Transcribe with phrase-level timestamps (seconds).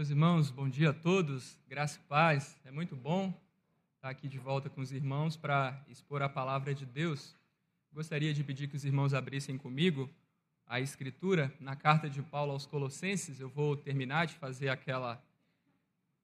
[0.00, 2.58] Meus irmãos, bom dia a todos, graça e paz.
[2.64, 3.38] É muito bom
[3.96, 7.36] estar aqui de volta com os irmãos para expor a palavra de Deus.
[7.92, 10.08] Gostaria de pedir que os irmãos abrissem comigo
[10.66, 13.40] a Escritura na carta de Paulo aos Colossenses.
[13.40, 15.22] Eu vou terminar de fazer aquela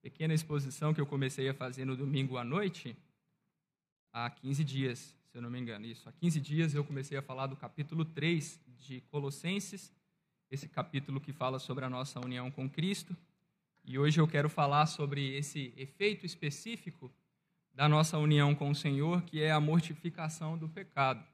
[0.00, 2.96] pequena exposição que eu comecei a fazer no domingo à noite,
[4.10, 5.84] há 15 dias, se eu não me engano.
[5.84, 9.92] Isso, há 15 dias eu comecei a falar do capítulo 3 de Colossenses,
[10.50, 13.14] esse capítulo que fala sobre a nossa união com Cristo.
[13.88, 17.08] E hoje eu quero falar sobre esse efeito específico
[17.72, 21.24] da nossa união com o Senhor, que é a mortificação do pecado.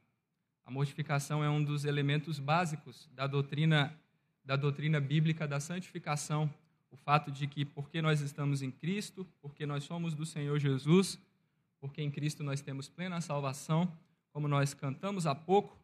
[0.63, 3.99] A mortificação é um dos elementos básicos da doutrina
[4.45, 6.53] da doutrina bíblica da santificação,
[6.91, 11.19] o fato de que porque nós estamos em Cristo, porque nós somos do Senhor Jesus,
[11.81, 13.91] porque em Cristo nós temos plena salvação,
[14.31, 15.79] como nós cantamos há pouco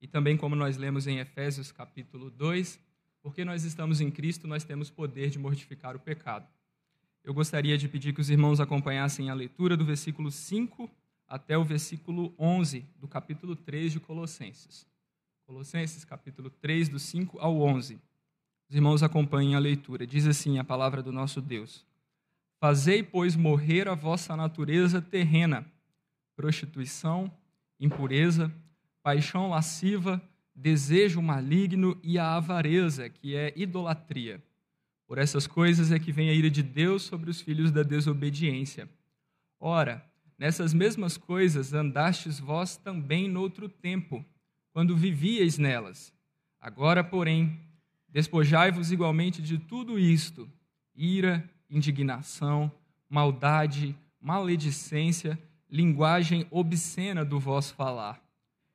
[0.00, 2.80] e também como nós lemos em Efésios capítulo 2,
[3.22, 6.48] porque nós estamos em Cristo, nós temos poder de mortificar o pecado.
[7.22, 10.90] Eu gostaria de pedir que os irmãos acompanhassem a leitura do versículo 5
[11.28, 14.86] até o versículo 11 do capítulo 3 de Colossenses.
[15.46, 18.00] Colossenses, capítulo 3, do 5 ao 11.
[18.68, 20.06] Os irmãos acompanhem a leitura.
[20.06, 21.84] Diz assim a palavra do nosso Deus:
[22.58, 25.66] Fazei, pois, morrer a vossa natureza terrena,
[26.36, 27.30] prostituição,
[27.78, 28.52] impureza,
[29.02, 30.22] paixão lasciva,
[30.54, 34.42] desejo maligno e a avareza, que é idolatria.
[35.06, 38.88] Por essas coisas é que vem a ira de Deus sobre os filhos da desobediência.
[39.58, 40.04] Ora,
[40.38, 44.24] nessas mesmas coisas andastes vós também noutro tempo,
[44.72, 46.12] quando vivíeis nelas.
[46.60, 47.58] Agora, porém,
[48.08, 50.48] despojai-vos igualmente de tudo isto:
[50.94, 52.70] ira, indignação,
[53.08, 55.36] maldade, maledicência,
[55.68, 58.22] linguagem obscena do vosso falar.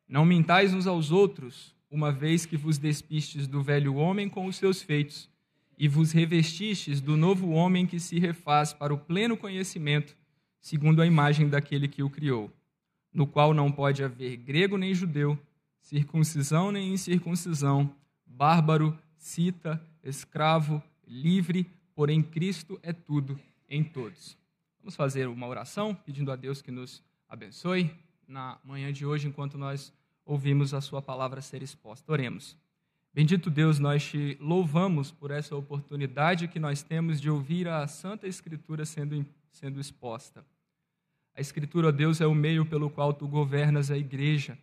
[0.07, 4.55] Não mintais uns aos outros, uma vez que vos despistes do velho homem com os
[4.55, 5.29] seus feitos,
[5.77, 10.15] e vos revestistes do novo homem que se refaz para o pleno conhecimento,
[10.61, 12.51] segundo a imagem daquele que o criou,
[13.11, 15.37] no qual não pode haver grego nem judeu,
[15.81, 17.93] circuncisão nem incircuncisão,
[18.25, 24.37] bárbaro, cita, escravo, livre, porém Cristo é tudo em todos.
[24.79, 27.91] Vamos fazer uma oração pedindo a Deus que nos abençoe
[28.27, 29.93] na manhã de hoje, enquanto nós
[30.25, 32.11] ouvimos a Sua palavra ser exposta.
[32.11, 32.57] Oremos.
[33.13, 38.27] Bendito Deus, nós te louvamos por essa oportunidade que nós temos de ouvir a Santa
[38.27, 40.45] Escritura sendo, sendo exposta.
[41.33, 44.57] A Escritura, ó Deus, é o meio pelo qual tu governas a igreja,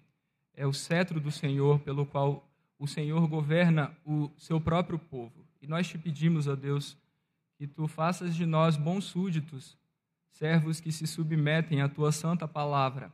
[0.55, 2.47] é o cetro do Senhor pelo qual
[2.79, 5.47] o Senhor governa o seu próprio povo.
[5.63, 6.97] E nós te pedimos, ó Deus,
[7.57, 9.79] que tu faças de nós bons súditos,
[10.31, 13.13] servos que se submetem à tua santa palavra,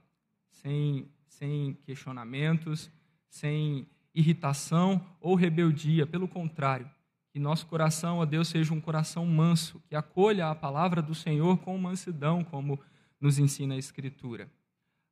[0.62, 1.08] sem
[1.38, 2.90] sem questionamentos,
[3.28, 6.04] sem irritação ou rebeldia.
[6.04, 6.90] Pelo contrário,
[7.30, 11.58] que nosso coração, ó Deus, seja um coração manso, que acolha a palavra do Senhor
[11.58, 12.80] com mansidão, como
[13.20, 14.50] nos ensina a Escritura.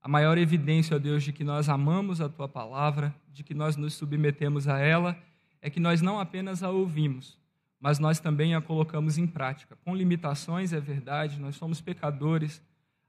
[0.02, 3.76] A maior evidência, ó Deus, de que nós amamos a tua palavra, de que nós
[3.76, 5.16] nos submetemos a ela,
[5.62, 7.38] é que nós não apenas a ouvimos,
[7.78, 9.76] mas nós também a colocamos em prática.
[9.84, 12.60] Com limitações, é verdade, nós somos pecadores,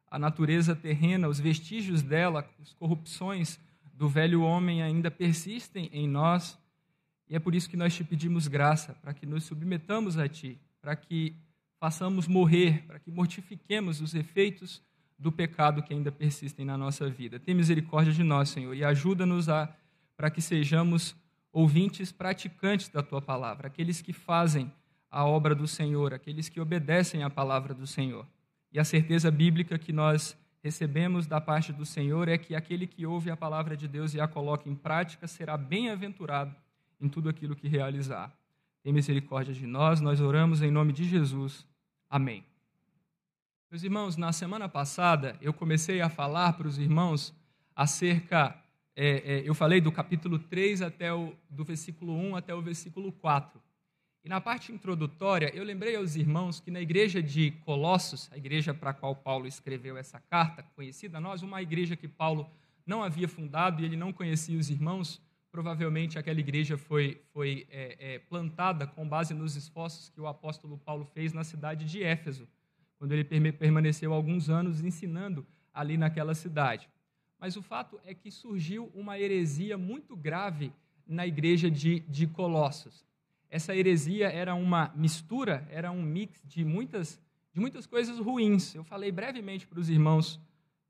[0.10, 3.60] a natureza terrena, os vestígios dela, as corrupções
[3.94, 6.58] do velho homem ainda persistem em nós,
[7.30, 10.58] e é por isso que nós te pedimos graça, para que nos submetamos a ti,
[10.82, 11.36] para que
[11.80, 14.82] façamos morrer, para que mortifiquemos os efeitos
[15.18, 17.40] do pecado que ainda persistem na nossa vida.
[17.40, 19.74] Tem misericórdia de nós, Senhor, e ajuda-nos a
[20.16, 21.16] para que sejamos
[21.52, 24.72] ouvintes praticantes da tua palavra, aqueles que fazem
[25.10, 28.26] a obra do Senhor, aqueles que obedecem à palavra do Senhor.
[28.72, 33.06] E a certeza bíblica que nós recebemos da parte do Senhor é que aquele que
[33.06, 36.56] ouve a palavra de Deus e a coloca em prática será bem-aventurado
[37.00, 38.36] em tudo aquilo que realizar.
[38.84, 41.66] Tem misericórdia de nós, nós oramos em nome de Jesus.
[42.10, 42.44] Amém.
[43.70, 47.34] Meus irmãos, na semana passada eu comecei a falar para os irmãos
[47.76, 48.58] acerca,
[48.96, 53.12] é, é, eu falei do capítulo 3 até o, do versículo 1 até o versículo
[53.12, 53.62] 4.
[54.28, 58.74] E na parte introdutória, eu lembrei aos irmãos que na igreja de Colossos, a igreja
[58.74, 62.46] para a qual Paulo escreveu essa carta, conhecida a nós, uma igreja que Paulo
[62.86, 68.16] não havia fundado e ele não conhecia os irmãos, provavelmente aquela igreja foi, foi é,
[68.16, 72.50] é, plantada com base nos esforços que o apóstolo Paulo fez na cidade de Éfeso,
[73.00, 76.90] quando ele permaneceu alguns anos ensinando ali naquela cidade.
[77.40, 80.74] Mas o fato é que surgiu uma heresia muito grave
[81.08, 83.07] na igreja de, de Colossos
[83.50, 87.20] essa heresia era uma mistura, era um mix de muitas,
[87.54, 88.76] de muitas coisas ruins.
[88.76, 90.40] Eu falei brevemente para os irmãos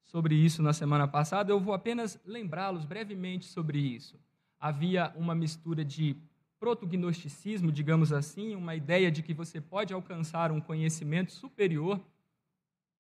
[0.04, 4.18] sobre isso na semana passada, eu vou apenas lembrá-los brevemente sobre isso.
[4.60, 6.16] Havia uma mistura de
[6.60, 12.02] protognosticismo, digamos assim, uma ideia de que você pode alcançar um conhecimento superior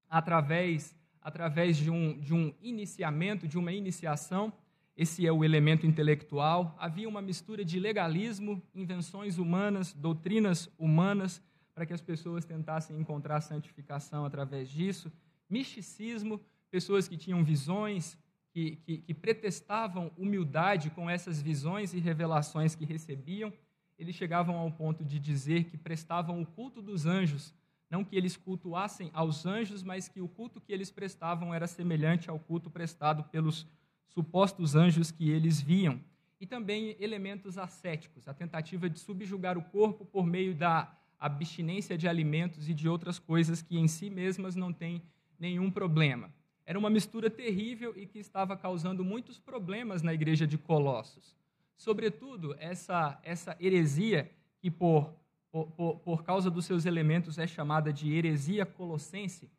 [0.09, 4.54] através, através de, um, de um iniciamento, de uma iniciação.
[4.97, 6.75] Esse é o elemento intelectual.
[6.79, 11.39] Havia uma mistura de legalismo, invenções humanas, doutrinas humanas,
[11.75, 15.11] para que as pessoas tentassem encontrar santificação através disso.
[15.47, 16.41] Misticismo,
[16.71, 18.17] pessoas que tinham visões,
[18.51, 23.53] que, que, que pretestavam humildade com essas visões e revelações que recebiam.
[23.99, 27.53] Eles chegavam ao ponto de dizer que prestavam o culto dos anjos
[27.89, 32.29] não que eles cultuassem aos anjos, mas que o culto que eles prestavam era semelhante
[32.29, 33.65] ao culto prestado pelos
[34.07, 36.00] supostos anjos que eles viam.
[36.39, 42.07] E também elementos ascéticos, a tentativa de subjugar o corpo por meio da abstinência de
[42.07, 45.01] alimentos e de outras coisas que em si mesmas não têm
[45.39, 46.31] nenhum problema.
[46.65, 51.36] Era uma mistura terrível e que estava causando muitos problemas na igreja de Colossos.
[51.75, 55.12] Sobretudo, essa, essa heresia que, por
[55.65, 59.50] por, por, causa dos seus elementos, é chamada de heresia colossense,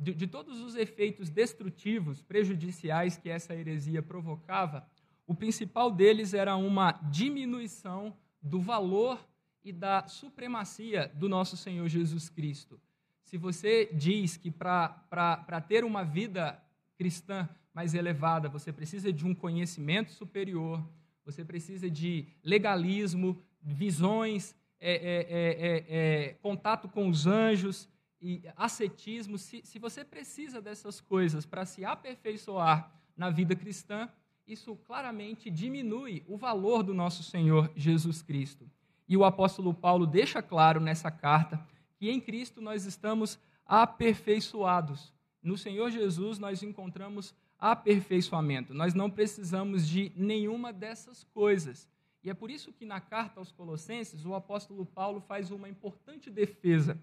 [0.00, 4.88] de, de todos os efeitos destrutivos, prejudiciais que essa heresia provocava,
[5.26, 9.20] o principal deles era uma diminuição do valor
[9.62, 12.80] e da supremacia do nosso Senhor Jesus Cristo.
[13.22, 16.60] Se você diz que para ter uma vida
[16.96, 20.82] cristã mais elevada, você precisa de um conhecimento superior,
[21.24, 27.86] você precisa de legalismo, visões é é, é, é, é, contato com os anjos
[28.20, 34.08] e ascetismo, se, se você precisa dessas coisas para se aperfeiçoar na vida cristã,
[34.46, 38.68] isso claramente diminui o valor do nosso Senhor Jesus Cristo.
[39.08, 41.64] E o apóstolo Paulo deixa claro nessa carta
[41.96, 45.12] que em Cristo nós estamos aperfeiçoados.
[45.42, 48.74] No Senhor Jesus nós encontramos aperfeiçoamento.
[48.74, 51.88] Nós não precisamos de nenhuma dessas coisas.
[52.22, 56.30] E é por isso que na carta aos Colossenses o apóstolo Paulo faz uma importante
[56.30, 57.00] defesa,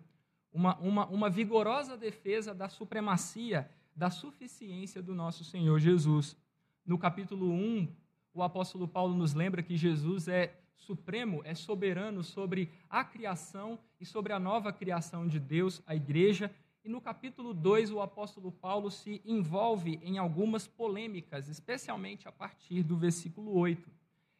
[0.57, 6.35] uma, uma, uma vigorosa defesa da supremacia, da suficiência do nosso Senhor Jesus.
[6.83, 7.87] No capítulo 1,
[8.33, 14.05] o apóstolo Paulo nos lembra que Jesus é supremo, é soberano sobre a criação e
[14.05, 16.51] sobre a nova criação de Deus, a igreja.
[16.83, 22.81] E no capítulo 2, o apóstolo Paulo se envolve em algumas polêmicas, especialmente a partir
[22.81, 23.97] do versículo 8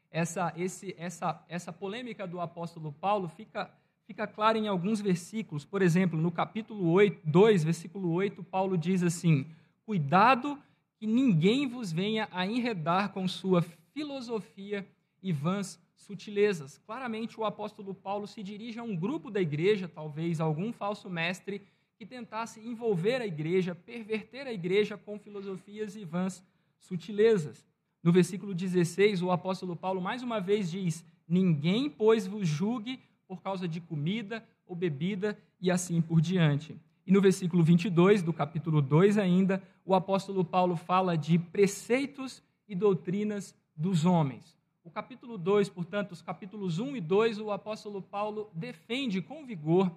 [0.10, 3.69] essa, esse, essa, essa polêmica do apóstolo Paulo fica,
[4.07, 5.65] fica clara em alguns versículos.
[5.65, 9.45] Por exemplo, no capítulo 8, 2, versículo 8, Paulo diz assim:
[9.86, 10.57] Cuidado
[10.98, 13.62] que ninguém vos venha a enredar com sua
[13.94, 14.88] filosofia
[15.21, 16.80] e vãs sutilezas.
[16.86, 21.62] Claramente, o apóstolo Paulo se dirige a um grupo da igreja, talvez algum falso mestre,
[21.98, 26.44] que tentasse envolver a igreja, perverter a igreja com filosofias e vãs
[26.80, 27.65] sutilezas.
[28.01, 33.41] No versículo 16, o apóstolo Paulo mais uma vez diz: Ninguém, pois, vos julgue por
[33.41, 36.79] causa de comida ou bebida e assim por diante.
[37.06, 42.75] E no versículo 22 do capítulo 2 ainda, o apóstolo Paulo fala de preceitos e
[42.75, 44.57] doutrinas dos homens.
[44.83, 49.91] O capítulo 2, portanto, os capítulos 1 e 2, o apóstolo Paulo defende com vigor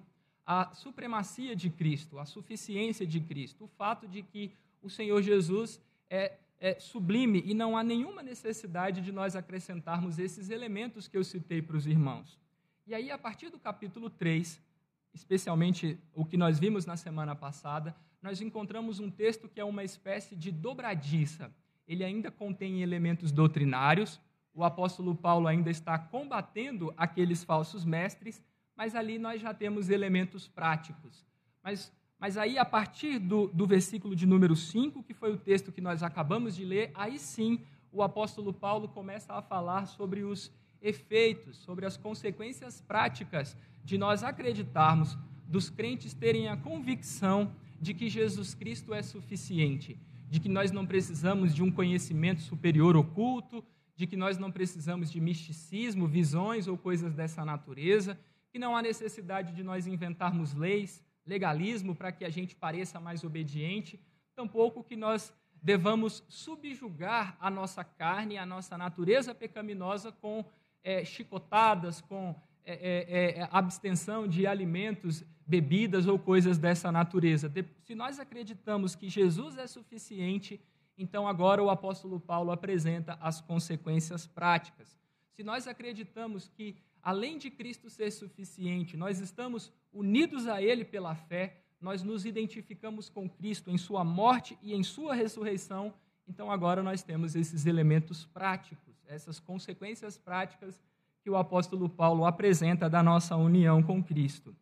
[0.47, 4.53] a supremacia de Cristo, a suficiência de Cristo, o fato de que
[4.83, 10.51] o Senhor Jesus é é, sublime e não há nenhuma necessidade de nós acrescentarmos esses
[10.51, 12.39] elementos que eu citei para os irmãos.
[12.91, 14.61] E aí, a partir do capítulo 3,
[15.15, 19.85] especialmente o que nós vimos na semana passada, nós encontramos um texto que é uma
[19.85, 21.55] espécie de dobradiça.
[21.87, 24.21] Ele ainda contém elementos doutrinários,
[24.53, 28.43] o apóstolo Paulo ainda está combatendo aqueles falsos mestres,
[28.75, 31.25] mas ali nós já temos elementos práticos.
[31.63, 35.71] Mas mas aí, a partir do, do versículo de número 5, que foi o texto
[35.71, 40.53] que nós acabamos de ler, aí sim o apóstolo Paulo começa a falar sobre os
[40.83, 48.09] efeitos, sobre as consequências práticas de nós acreditarmos, dos crentes terem a convicção de que
[48.09, 53.65] Jesus Cristo é suficiente, de que nós não precisamos de um conhecimento superior oculto,
[53.97, 58.19] de que nós não precisamos de misticismo, visões ou coisas dessa natureza,
[58.53, 63.25] que não há necessidade de nós inventarmos leis, legalismo para que a gente pareça mais
[63.25, 64.01] obediente,
[64.35, 65.33] tampouco que nós
[65.63, 70.45] devamos subjugar a nossa carne, a nossa natureza pecaminosa com
[70.83, 72.35] é, chicotadas, com
[72.65, 77.49] é, é, é, abstenção de alimentos, bebidas ou coisas dessa natureza.
[77.49, 80.61] De, se nós acreditamos que Jesus é suficiente,
[80.97, 84.97] então agora o apóstolo Paulo apresenta as consequências práticas.
[85.33, 91.15] Se nós acreditamos que além de Cristo ser suficiente, nós estamos unidos a Ele pela
[91.15, 95.95] fé, nós nos identificamos com Cristo em Sua morte e em Sua ressurreição,
[96.29, 100.81] então agora nós temos esses elementos práticos, essas consequências práticas
[101.23, 104.55] que o apóstolo Paulo apresenta da nossa união com Cristo.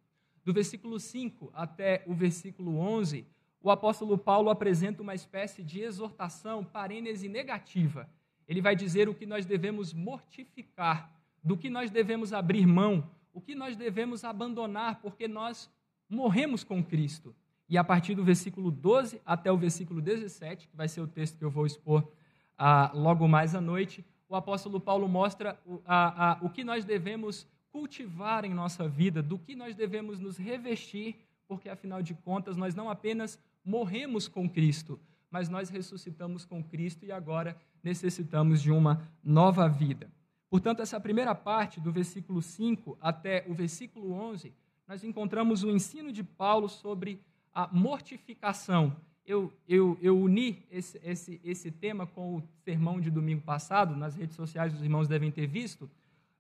[0.43, 3.27] Do versículo 5 até o versículo 11,
[3.61, 8.09] o apóstolo Paulo apresenta uma espécie de exortação parênese negativa.
[8.49, 11.13] Ele vai dizer o que nós devemos mortificar,
[11.45, 15.71] do que nós devemos abrir mão, o que nós devemos abandonar, porque nós
[16.09, 17.37] morremos com Cristo.
[17.69, 21.37] E a partir do versículo 12 até o versículo 17, que vai ser o texto
[21.37, 22.11] que eu vou expor
[22.57, 26.85] ah, logo mais à noite, o apóstolo Paulo mostra o, a, a, o que nós
[26.85, 31.17] devemos cultivar em nossa vida, do que nós devemos nos revestir,
[31.47, 37.05] porque afinal de contas nós não apenas morremos com Cristo, mas nós ressuscitamos com Cristo
[37.05, 40.11] e agora necessitamos de uma nova vida.
[40.51, 44.53] Portanto, essa primeira parte, do versículo 5 até o versículo 11,
[44.87, 47.23] nós encontramos o ensino de Paulo sobre
[47.55, 48.97] a mortificação.
[49.29, 54.17] Eu, eu, eu uni esse, esse, esse tema com o sermão de domingo passado, nas
[54.17, 55.87] redes sociais os irmãos devem ter visto.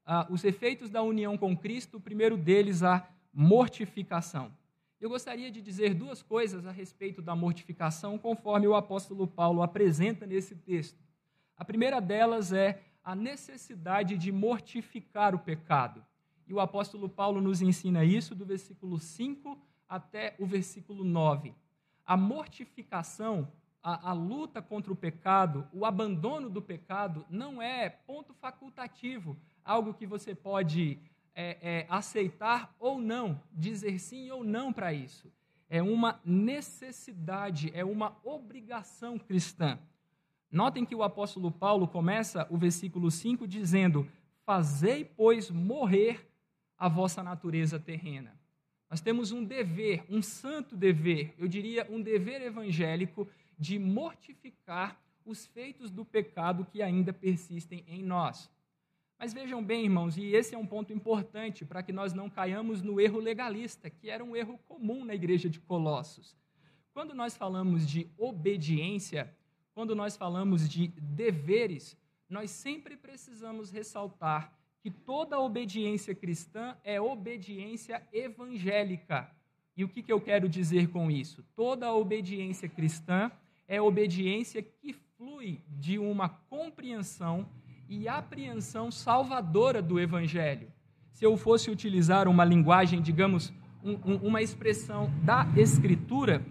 [0.06, 4.50] Ah, os efeitos da união com Cristo, o primeiro deles, a mortificação.
[4.98, 10.26] Eu gostaria de dizer duas coisas a respeito da mortificação, conforme o apóstolo Paulo apresenta
[10.26, 10.98] nesse texto.
[11.58, 16.02] A primeira delas é a necessidade de mortificar o pecado.
[16.46, 21.54] E o apóstolo Paulo nos ensina isso do versículo 5 até o versículo 9.
[22.08, 28.32] A mortificação, a, a, luta contra o pecado, o abandono do pecado, não é ponto
[28.32, 30.98] facultativo, algo que você pode
[31.34, 35.30] é, é, aceitar ou não, dizer sim ou não para isso.
[35.68, 39.78] É uma necessidade, é uma obrigação cristã.
[40.50, 44.08] Notem que o apóstolo Paulo começa o versículo 5 dizendo:
[44.46, 46.26] Fazei, pois, morrer
[46.78, 48.37] a vossa natureza terrena.
[48.90, 53.28] Nós temos um dever, um santo dever, eu diria um dever evangélico,
[53.58, 58.50] de mortificar os feitos do pecado que ainda persistem em nós.
[59.18, 62.80] Mas vejam bem, irmãos, e esse é um ponto importante para que nós não caiamos
[62.80, 66.36] no erro legalista, que era um erro comum na igreja de Colossos.
[66.94, 69.34] Quando nós falamos de obediência,
[69.74, 71.96] quando nós falamos de deveres,
[72.28, 79.30] nós sempre precisamos ressaltar que toda obediência cristã é obediência evangélica.
[79.76, 81.44] E o que, que eu quero dizer com isso?
[81.54, 83.30] Toda obediência cristã
[83.66, 87.46] é obediência que flui de uma compreensão
[87.88, 90.70] e apreensão salvadora do Evangelho.
[91.12, 96.44] Se eu fosse utilizar uma linguagem, digamos, um, um, uma expressão da Escritura,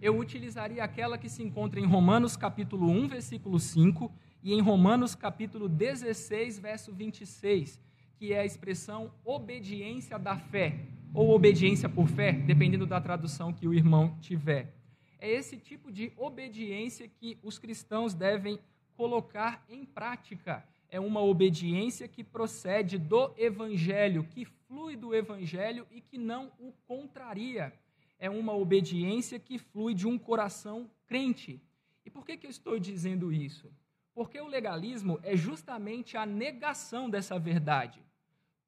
[0.00, 4.10] eu utilizaria aquela que se encontra em Romanos capítulo 1, versículo 5,
[4.42, 7.78] e em Romanos capítulo 16, verso 26,
[8.16, 13.66] que é a expressão obediência da fé, ou obediência por fé, dependendo da tradução que
[13.68, 14.74] o irmão tiver.
[15.18, 18.58] É esse tipo de obediência que os cristãos devem
[18.96, 20.64] colocar em prática.
[20.88, 26.72] É uma obediência que procede do Evangelho, que flui do Evangelho e que não o
[26.86, 27.72] contraria.
[28.18, 31.60] É uma obediência que flui de um coração crente.
[32.04, 33.70] E por que, que eu estou dizendo isso?
[34.14, 38.02] Porque o legalismo é justamente a negação dessa verdade.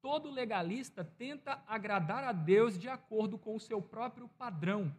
[0.01, 4.93] Todo legalista tenta agradar a Deus de acordo com o seu próprio padrão.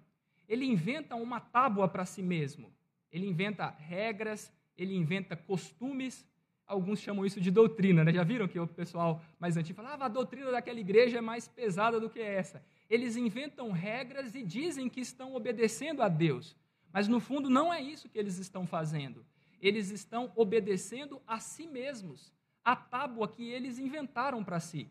[0.49, 2.73] Ele inventa uma tábua para si mesmo.
[3.11, 6.27] Ele inventa regras, ele inventa costumes,
[6.67, 8.13] alguns chamam isso de doutrina, né?
[8.13, 11.47] já viram que o pessoal mais antigo fala, ah, a doutrina daquela igreja é mais
[11.47, 12.65] pesada do que essa.
[12.89, 16.57] Eles inventam regras e dizem que estão obedecendo a Deus,
[16.93, 19.25] mas no fundo não é isso que eles estão fazendo.
[19.65, 22.31] Eles estão obedecendo a si mesmos,
[22.63, 24.91] a tábua que eles inventaram para si.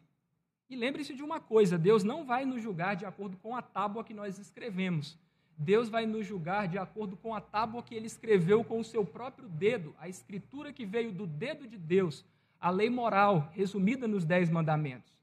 [0.68, 4.04] E lembre-se de uma coisa: Deus não vai nos julgar de acordo com a tábua
[4.04, 5.16] que nós escrevemos.
[5.56, 9.06] Deus vai nos julgar de acordo com a tábua que ele escreveu com o seu
[9.06, 12.26] próprio dedo, a escritura que veio do dedo de Deus,
[12.60, 15.14] a lei moral, resumida nos Dez Mandamentos.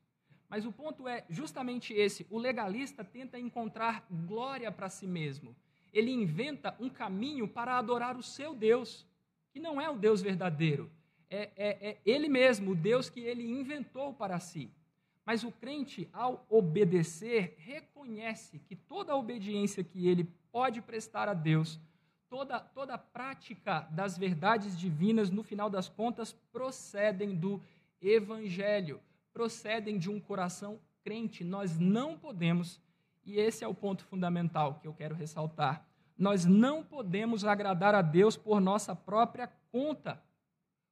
[0.49, 5.57] Mas o ponto é justamente esse: o legalista tenta encontrar glória para si mesmo.
[5.93, 9.10] Ele inventa um caminho para adorar o seu Deus,
[9.53, 10.91] que não é o Deus verdadeiro.
[11.29, 14.71] É, é, é ele mesmo, o Deus que ele inventou para si.
[15.25, 21.35] Mas o crente, ao obedecer, reconhece que toda a obediência que ele pode prestar a
[21.35, 21.79] Deus,
[22.29, 27.61] toda, toda a prática das verdades divinas, no final das contas, procedem do
[28.01, 29.01] Evangelho,
[29.33, 31.45] procedem de um coração crente.
[31.45, 32.81] Nós não podemos,
[33.25, 35.87] e esse é o ponto fundamental que eu quero ressaltar,
[36.21, 40.23] nós não podemos agradar a Deus por nossa própria conta.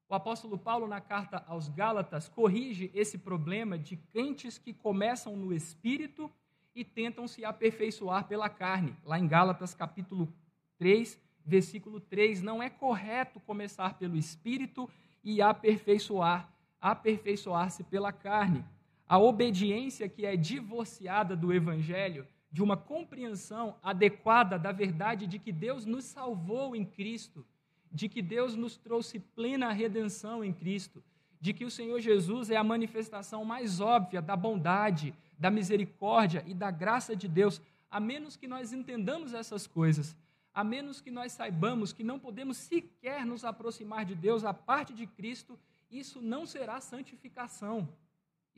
[0.09, 5.53] O apóstolo Paulo, na carta aos Gálatas, corrige esse problema de crentes que começam no
[5.53, 6.29] espírito
[6.75, 8.97] e tentam se aperfeiçoar pela carne.
[9.05, 10.33] Lá em Gálatas, capítulo
[10.79, 14.89] 3, versículo 3, não é correto começar pelo espírito
[15.23, 18.65] e aperfeiçoar aperfeiçoar-se pela carne.
[19.09, 25.53] A obediência que é divorciada do evangelho, de uma compreensão adequada da verdade de que
[25.53, 27.45] Deus nos salvou em Cristo,
[27.93, 31.03] de que Deus nos trouxe plena redenção em Cristo,
[31.41, 36.55] de que o Senhor Jesus é a manifestação mais óbvia da bondade, da misericórdia e
[36.55, 40.17] da graça de Deus, a menos que nós entendamos essas coisas,
[40.53, 44.93] a menos que nós saibamos que não podemos sequer nos aproximar de Deus a parte
[44.93, 45.59] de Cristo,
[45.91, 47.89] isso não será santificação.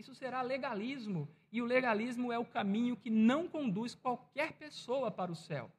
[0.01, 1.29] Isso será legalismo.
[1.53, 5.71] E o legalismo é o caminho que não conduz qualquer pessoa para o céu.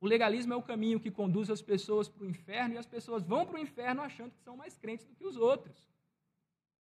[0.00, 3.22] O legalismo é o caminho que conduz as pessoas para o inferno e as pessoas
[3.22, 5.88] vão para o inferno achando que são mais crentes do que os outros.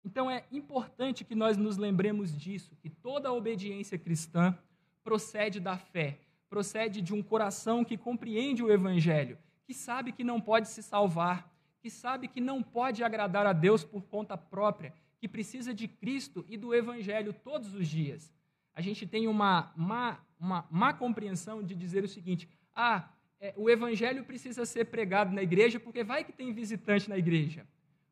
[0.03, 4.55] Então é importante que nós nos lembremos disso, que toda a obediência cristã
[5.03, 10.39] procede da fé, procede de um coração que compreende o evangelho, que sabe que não
[10.39, 11.51] pode se salvar,
[11.81, 14.93] que sabe que não pode agradar a Deus por conta própria,
[15.25, 18.31] que precisa de Cristo e do evangelho todos os dias.
[18.75, 23.67] A gente tem uma má, uma má compreensão de dizer o seguinte: ah, é, o
[23.67, 27.65] evangelho precisa ser pregado na igreja porque vai que tem visitante na igreja.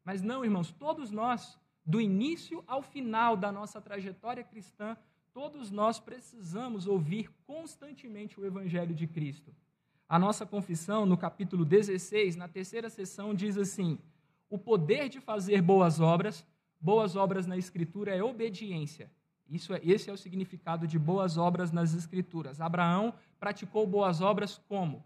[0.03, 1.55] Mas não, irmãos, todos nós,
[1.85, 4.97] do início ao final da nossa trajetória cristã,
[5.31, 9.53] todos nós precisamos ouvir constantemente o evangelho de Cristo.
[10.09, 13.99] A nossa confissão, no capítulo 16, na terceira sessão, diz assim:
[14.49, 16.43] o poder de fazer boas obras,
[16.83, 19.09] boas obras na Escritura é obediência.
[19.49, 22.59] Isso é, esse é o significado de boas obras nas Escrituras.
[22.59, 25.01] Abraão praticou boas obras como?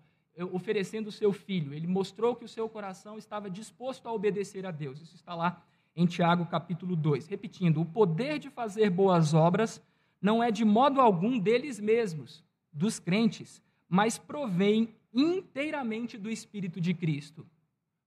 [0.51, 1.73] Oferecendo o seu filho.
[1.73, 4.99] Ele mostrou que o seu coração estava disposto a obedecer a Deus.
[4.99, 5.63] Isso está lá
[5.95, 7.27] em Tiago capítulo 2.
[7.27, 9.81] Repetindo, o poder de fazer boas obras
[10.19, 12.43] não é de modo algum deles mesmos,
[12.73, 17.45] dos crentes, mas provém inteiramente do Espírito de Cristo.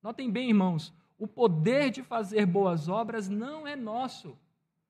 [0.03, 4.37] Notem bem, irmãos, o poder de fazer boas obras não é nosso.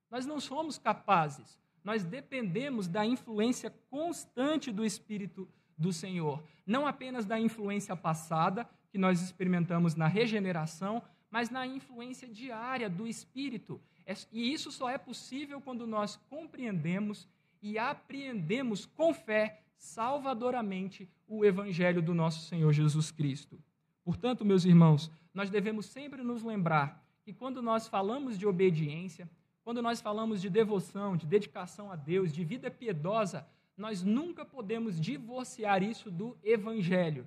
[0.09, 1.59] Nós não somos capazes.
[1.83, 6.41] Nós dependemos da influência constante do Espírito do Senhor.
[6.65, 13.09] Não apenas da influência passada, que nós experimentamos na regeneração, mas na influência diária do
[13.09, 13.81] Espírito.
[14.07, 17.29] É, e isso só é possível quando nós compreendemos
[17.61, 23.59] e apreendemos com fé, salvadoramente, o Evangelho do nosso Senhor Jesus Cristo.
[24.05, 29.29] Portanto, meus irmãos, nós devemos sempre nos lembrar que quando nós falamos de obediência,
[29.63, 35.01] quando nós falamos de devoção, de dedicação a Deus, de vida piedosa, nós nunca podemos
[35.01, 37.27] divorciar isso do Evangelho.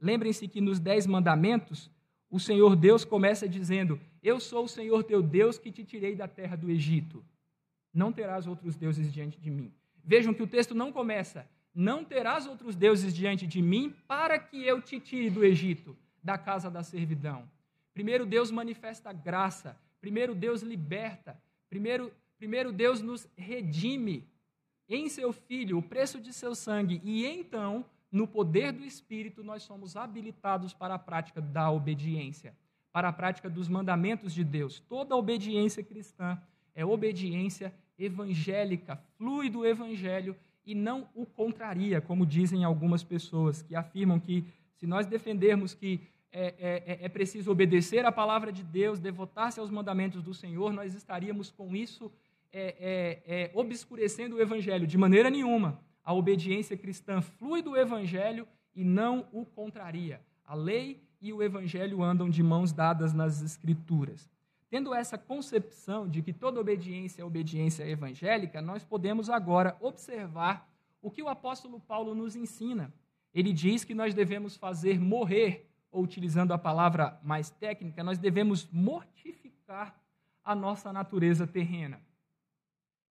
[0.00, 1.90] Lembrem-se que nos Dez Mandamentos,
[2.30, 6.26] o Senhor Deus começa dizendo: Eu sou o Senhor teu Deus que te tirei da
[6.26, 7.24] terra do Egito.
[7.92, 9.72] Não terás outros deuses diante de mim.
[10.02, 14.66] Vejam que o texto não começa: Não terás outros deuses diante de mim para que
[14.66, 17.48] eu te tire do Egito, da casa da servidão.
[17.92, 21.40] Primeiro Deus manifesta graça, primeiro Deus liberta,
[21.72, 24.28] Primeiro, primeiro Deus nos redime
[24.86, 29.62] em seu Filho, o preço de seu sangue, e então, no poder do Espírito, nós
[29.62, 32.54] somos habilitados para a prática da obediência,
[32.92, 34.80] para a prática dos mandamentos de Deus.
[34.80, 36.38] Toda obediência cristã
[36.74, 43.74] é obediência evangélica, flui do Evangelho e não o contraria, como dizem algumas pessoas que
[43.74, 44.44] afirmam que
[44.82, 46.00] se nós defendermos que
[46.32, 50.72] é, é, é, é preciso obedecer à palavra de Deus, devotar-se aos mandamentos do Senhor,
[50.72, 52.10] nós estaríamos com isso
[52.52, 54.84] é, é, é, obscurecendo o Evangelho.
[54.84, 55.80] De maneira nenhuma.
[56.04, 60.20] A obediência cristã flui do Evangelho e não o contraria.
[60.44, 64.28] A lei e o Evangelho andam de mãos dadas nas Escrituras.
[64.68, 70.68] Tendo essa concepção de que toda obediência é obediência evangélica, nós podemos agora observar
[71.00, 72.92] o que o apóstolo Paulo nos ensina.
[73.34, 78.68] Ele diz que nós devemos fazer morrer ou utilizando a palavra mais técnica, nós devemos
[78.72, 79.94] mortificar
[80.44, 82.00] a nossa natureza terrena.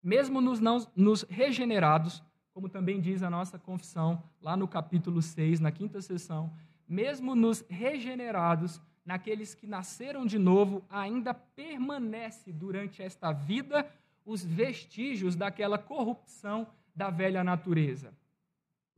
[0.01, 5.59] Mesmo nos, não, nos regenerados, como também diz a nossa confissão lá no capítulo 6,
[5.59, 6.51] na quinta sessão,
[6.87, 13.89] mesmo nos regenerados, naqueles que nasceram de novo, ainda permanece durante esta vida
[14.25, 18.13] os vestígios daquela corrupção da velha natureza.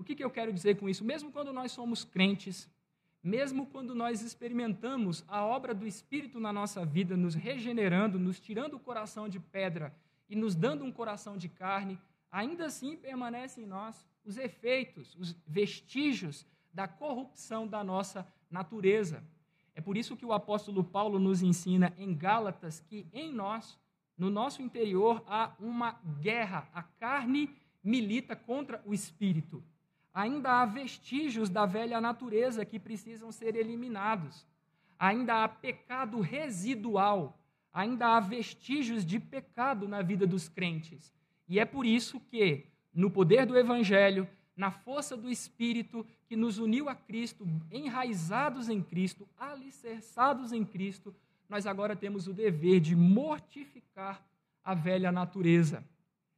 [0.01, 1.05] O que, que eu quero dizer com isso?
[1.05, 2.67] Mesmo quando nós somos crentes,
[3.23, 8.73] mesmo quando nós experimentamos a obra do Espírito na nossa vida, nos regenerando, nos tirando
[8.73, 9.95] o coração de pedra
[10.27, 11.99] e nos dando um coração de carne,
[12.31, 19.23] ainda assim permanecem em nós os efeitos, os vestígios da corrupção da nossa natureza.
[19.75, 23.77] É por isso que o apóstolo Paulo nos ensina em Gálatas que em nós,
[24.17, 26.67] no nosso interior, há uma guerra.
[26.73, 29.63] A carne milita contra o espírito
[30.13, 34.45] ainda há vestígios da velha natureza que precisam ser eliminados.
[34.99, 37.39] Ainda há pecado residual,
[37.73, 41.13] ainda há vestígios de pecado na vida dos crentes.
[41.47, 46.57] E é por isso que, no poder do Evangelho, na força do Espírito que nos
[46.57, 51.15] uniu a Cristo, enraizados em Cristo, alicerçados em Cristo,
[51.49, 54.23] nós agora temos o dever de mortificar
[54.63, 55.83] a velha natureza.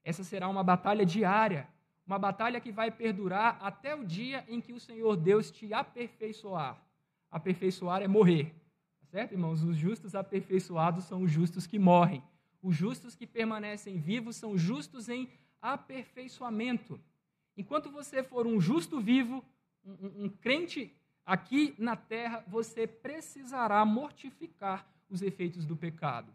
[0.03, 1.67] Essa será uma batalha diária,
[2.05, 6.81] uma batalha que vai perdurar até o dia em que o Senhor Deus te aperfeiçoar.
[7.31, 8.53] Aperfeiçoar é morrer.
[8.99, 9.63] Tá certo, irmãos?
[9.63, 12.23] Os justos aperfeiçoados são os justos que morrem.
[12.61, 15.29] Os justos que permanecem vivos são justos em
[15.61, 16.99] aperfeiçoamento.
[17.55, 19.43] Enquanto você for um justo vivo,
[19.85, 26.31] um, um, crente aqui na terra, você precisará mortificar os efeitos do pecado.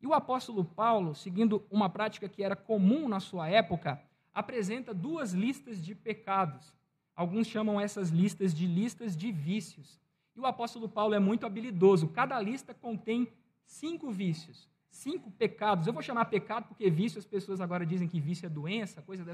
[0.00, 4.02] E o apóstolo Paulo, seguindo uma prática que era comum na sua época,
[4.34, 6.74] apresenta duas listas de pecados.
[7.14, 10.00] Alguns chamam essas listas de listas de vícios.
[10.34, 12.08] E o apóstolo Paulo é muito habilidoso.
[12.08, 13.28] Cada lista contém
[13.66, 15.86] cinco vícios, cinco pecados.
[15.86, 19.24] Eu vou chamar pecado porque vício, as pessoas agora dizem que vício é doença, coisa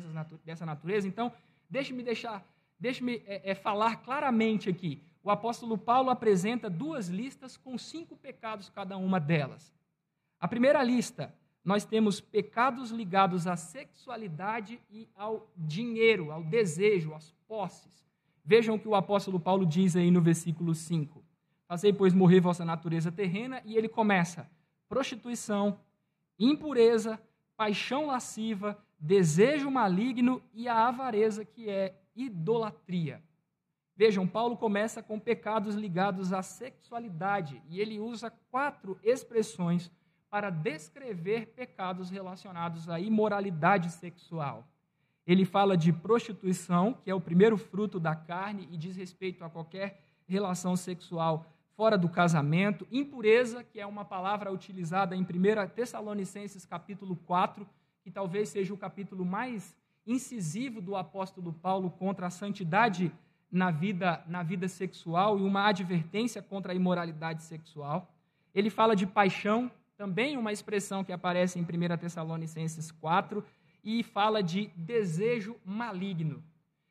[0.45, 1.07] dessa natureza.
[1.07, 1.33] Então,
[1.69, 2.45] deixe-me deixar,
[2.79, 5.03] deixe-me é, é, falar claramente aqui.
[5.23, 9.73] O apóstolo Paulo apresenta duas listas com cinco pecados cada uma delas.
[10.39, 11.35] A primeira lista,
[11.67, 18.07] nós temos pecados ligados à sexualidade e ao dinheiro, ao desejo, às posses.
[18.45, 21.25] Vejam o que o apóstolo Paulo diz aí no versículo 5.
[21.67, 24.49] Fazei, pois, morrer vossa natureza terrena, e ele começa:
[24.89, 25.81] prostituição,
[26.39, 27.21] impureza,
[27.57, 33.21] paixão lasciva, desejo maligno e a avareza, que é idolatria.
[33.97, 39.91] Vejam, Paulo começa com pecados ligados à sexualidade e ele usa quatro expressões
[40.37, 44.69] para descrever pecados relacionados à imoralidade sexual.
[45.27, 49.49] Ele fala de prostituição, que é o primeiro fruto da carne e diz respeito a
[49.49, 55.27] qualquer relação sexual fora do casamento, impureza, que é uma palavra utilizada em 1
[55.75, 57.67] Tessalonicenses capítulo 4,
[58.05, 59.75] que talvez seja o capítulo mais
[60.07, 63.11] incisivo do apóstolo Paulo contra a santidade
[63.51, 68.15] na vida, na vida sexual e uma advertência contra a imoralidade sexual.
[68.55, 73.45] Ele fala de paixão, também uma expressão que aparece em 1 Tessalonicenses 4,
[73.83, 76.43] e fala de desejo maligno.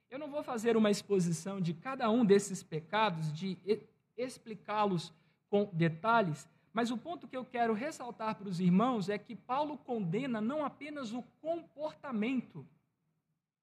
[0.09, 3.57] Eu não vou fazer uma exposição de cada um desses pecados, de
[4.15, 5.11] explicá-los
[5.49, 9.77] com detalhes, mas o ponto que eu quero ressaltar para os irmãos é que Paulo
[9.77, 12.65] condena não apenas o comportamento,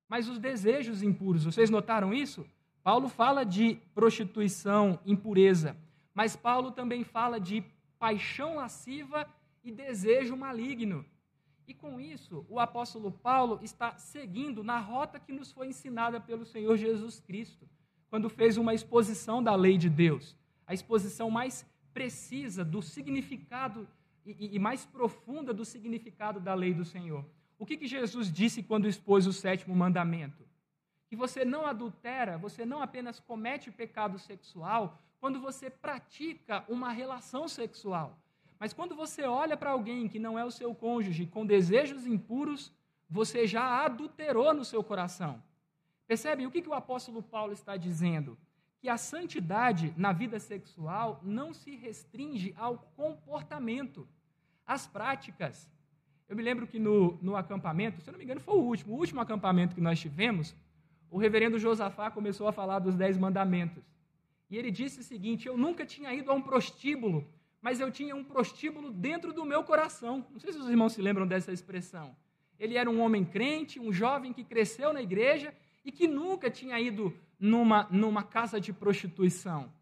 [0.06, 1.44] mas os desejos impuros.
[1.44, 2.46] Vocês notaram isso?
[2.82, 5.74] Paulo fala de prostituição, impureza,
[6.12, 7.62] mas Paulo também fala de
[8.04, 9.18] paixão lasciva
[9.62, 11.04] e desejo maligno.
[11.68, 16.44] E com isso, o apóstolo Paulo está seguindo na rota que nos foi ensinada pelo
[16.44, 17.64] Senhor Jesus Cristo,
[18.10, 20.24] quando fez uma exposição da lei de Deus
[20.72, 23.86] a exposição mais precisa do significado
[24.24, 27.24] e, e, mais profunda do significado da lei do Senhor.
[27.58, 30.42] O que, que Jesus disse quando expôs o sétimo mandamento?
[31.08, 37.46] Que você não adultera, você não apenas comete pecado sexual quando você pratica uma relação
[37.46, 38.18] sexual,
[38.58, 42.72] mas quando você olha para alguém que não é o seu cônjuge com desejos impuros,
[43.08, 45.40] você já adulterou no seu coração.
[46.08, 48.36] Percebe o que, que o apóstolo Paulo está dizendo?
[48.80, 54.08] que a santidade na vida sexual não se restringe ao comportamento,
[54.66, 55.70] às práticas.
[56.28, 58.94] Eu me lembro que no, no acampamento, se eu não me engano, foi o último,
[58.94, 60.52] o último acampamento que nós tivemos,
[61.08, 63.91] o reverendo Josafá começou a falar dos Dez Mandamentos.
[64.52, 67.26] E ele disse o seguinte: Eu nunca tinha ido a um prostíbulo,
[67.62, 70.26] mas eu tinha um prostíbulo dentro do meu coração.
[70.30, 72.14] Não sei se os irmãos se lembram dessa expressão.
[72.58, 76.78] Ele era um homem crente, um jovem que cresceu na igreja e que nunca tinha
[76.78, 79.72] ido numa, numa casa de prostituição.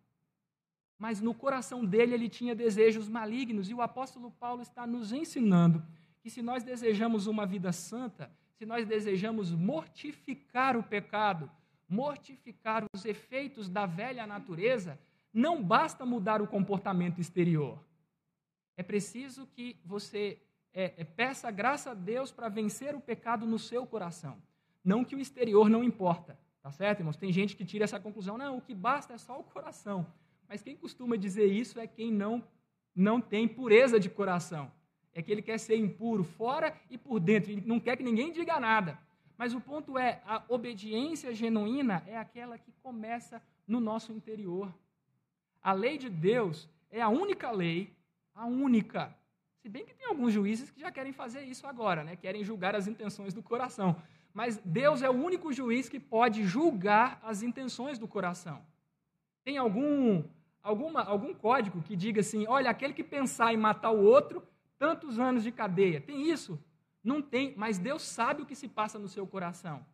[0.97, 5.83] Mas no coração dele ele tinha desejos malignos, e o apóstolo Paulo está nos ensinando
[6.21, 11.51] que se nós desejamos uma vida santa, se nós desejamos mortificar o pecado,
[11.91, 14.99] mortificar os efeitos da velha natureza,
[15.33, 17.79] não basta mudar o comportamento exterior.
[18.77, 20.41] É preciso que você
[20.73, 24.41] é, é, peça graça a Deus para vencer o pecado no seu coração.
[24.83, 27.17] Não que o exterior não importa, Tá certo, irmãos?
[27.17, 30.07] Tem gente que tira essa conclusão, não, o que basta é só o coração.
[30.49, 32.45] Mas quem costuma dizer isso é quem não,
[32.95, 34.71] não tem pureza de coração.
[35.15, 38.31] É que ele quer ser impuro fora e por dentro, ele não quer que ninguém
[38.31, 38.99] diga nada.
[39.41, 44.69] Mas o ponto é, a obediência genuína é aquela que começa no nosso interior.
[45.63, 47.79] A lei de Deus é a única lei,
[48.35, 49.17] a única.
[49.63, 52.17] Se bem que tem alguns juízes que já querem fazer isso agora, né?
[52.17, 53.97] querem julgar as intenções do coração
[54.33, 58.63] mas Deus é o único juiz que pode julgar as intenções do coração.
[59.45, 60.23] Tem algum,
[60.63, 64.43] alguma, algum código que diga assim: olha, aquele que pensar em matar o outro
[64.79, 66.01] tantos anos de cadeia.
[66.01, 66.59] Tem isso?
[67.03, 69.85] Não tem, mas Deus sabe o que se passa no seu coração.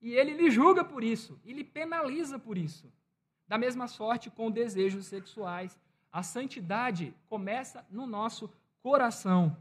[0.00, 2.92] E ele lhe julga por isso, e lhe penaliza por isso.
[3.46, 5.78] Da mesma sorte com desejos sexuais.
[6.12, 8.50] A santidade começa no nosso
[8.82, 9.56] coração.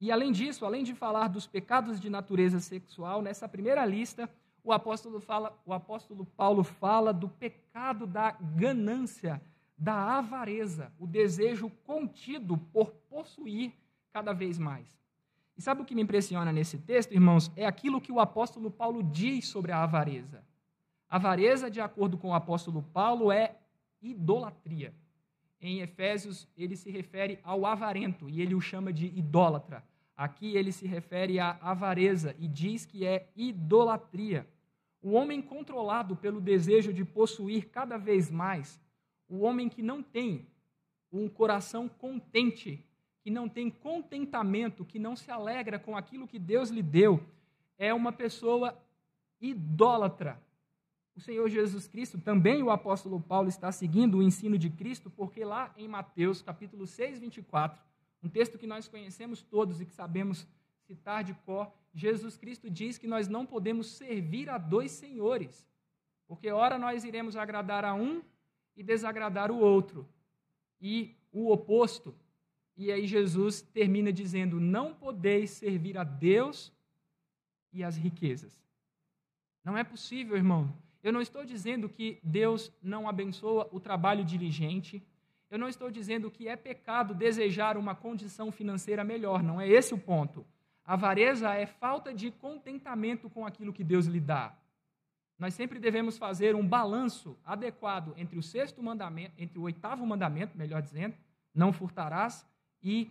[0.00, 4.30] E além disso, além de falar dos pecados de natureza sexual, nessa primeira lista,
[4.62, 9.40] o apóstolo, fala, o apóstolo Paulo fala do pecado da ganância,
[9.78, 13.72] da avareza, o desejo contido por possuir
[14.16, 14.98] cada vez mais.
[15.58, 17.52] E sabe o que me impressiona nesse texto, irmãos?
[17.54, 20.42] É aquilo que o apóstolo Paulo diz sobre a avareza.
[21.06, 23.54] Avareza, de acordo com o apóstolo Paulo, é
[24.00, 24.94] idolatria.
[25.60, 29.84] Em Efésios, ele se refere ao avarento e ele o chama de idólatra.
[30.16, 34.48] Aqui ele se refere à avareza e diz que é idolatria.
[35.02, 38.80] O homem controlado pelo desejo de possuir cada vez mais,
[39.28, 40.46] o homem que não tem
[41.12, 42.82] um coração contente,
[43.26, 47.20] que não tem contentamento, que não se alegra com aquilo que Deus lhe deu,
[47.76, 48.80] é uma pessoa
[49.40, 50.40] idólatra.
[51.12, 55.44] O Senhor Jesus Cristo, também o apóstolo Paulo está seguindo o ensino de Cristo, porque
[55.44, 57.82] lá em Mateus, capítulo 6, 24,
[58.22, 60.46] um texto que nós conhecemos todos e que sabemos
[60.86, 65.66] citar de cor, Jesus Cristo diz que nós não podemos servir a dois senhores,
[66.28, 68.22] porque ora nós iremos agradar a um
[68.76, 70.08] e desagradar o outro,
[70.80, 72.14] e o oposto.
[72.76, 76.72] E aí Jesus termina dizendo: Não podeis servir a Deus
[77.72, 78.60] e as riquezas.
[79.64, 85.02] Não é possível, irmão, eu não estou dizendo que Deus não abençoa o trabalho diligente.
[85.48, 89.42] Eu não estou dizendo que é pecado desejar uma condição financeira melhor.
[89.42, 90.44] Não é esse o ponto.
[90.84, 94.56] A avareza é falta de contentamento com aquilo que Deus lhe dá.
[95.38, 100.56] Nós sempre devemos fazer um balanço adequado entre o sexto mandamento, entre o oitavo mandamento,
[100.56, 101.14] melhor dizendo,
[101.54, 102.46] não furtarás,
[102.82, 103.10] e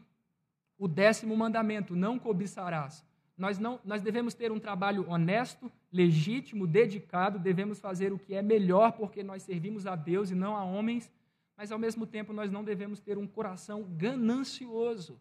[0.78, 3.06] o décimo mandamento, não cobiçarás.
[3.38, 8.42] Nós, não, nós devemos ter um trabalho honesto, legítimo, dedicado, devemos fazer o que é
[8.42, 11.12] melhor porque nós servimos a Deus e não a homens,
[11.58, 15.20] mas ao mesmo tempo nós não devemos ter um coração ganancioso,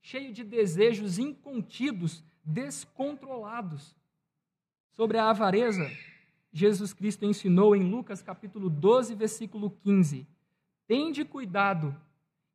[0.00, 3.96] cheio de desejos incontidos, descontrolados.
[4.90, 5.88] Sobre a avareza,
[6.52, 10.26] Jesus Cristo ensinou em Lucas capítulo 12, versículo 15:
[10.86, 11.96] Tende cuidado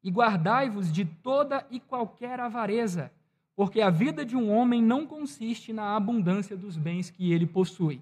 [0.07, 3.11] e guardai-vos de toda e qualquer avareza
[3.57, 7.99] porque a vida de um homem não consiste na abundância dos bens que ele possui.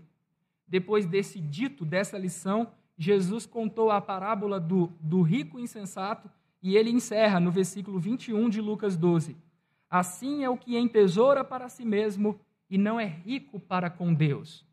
[0.67, 6.29] Depois desse dito, dessa lição, Jesus contou a parábola do, do rico insensato
[6.61, 9.37] e ele encerra no versículo 21 de Lucas 12.
[9.89, 12.37] Assim é o que entesoura para si mesmo
[12.69, 14.65] e não é rico para com Deus.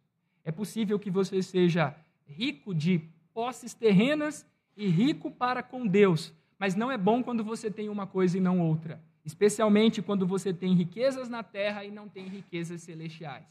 [0.44, 1.94] É possível que você seja
[2.26, 3.00] rico de
[3.32, 4.44] posses terrenas
[4.76, 8.40] e rico para com Deus, mas não é bom quando você tem uma coisa e
[8.40, 8.94] não outra
[9.24, 13.46] especialmente quando você tem riquezas na terra e não tem riquezas celestiais.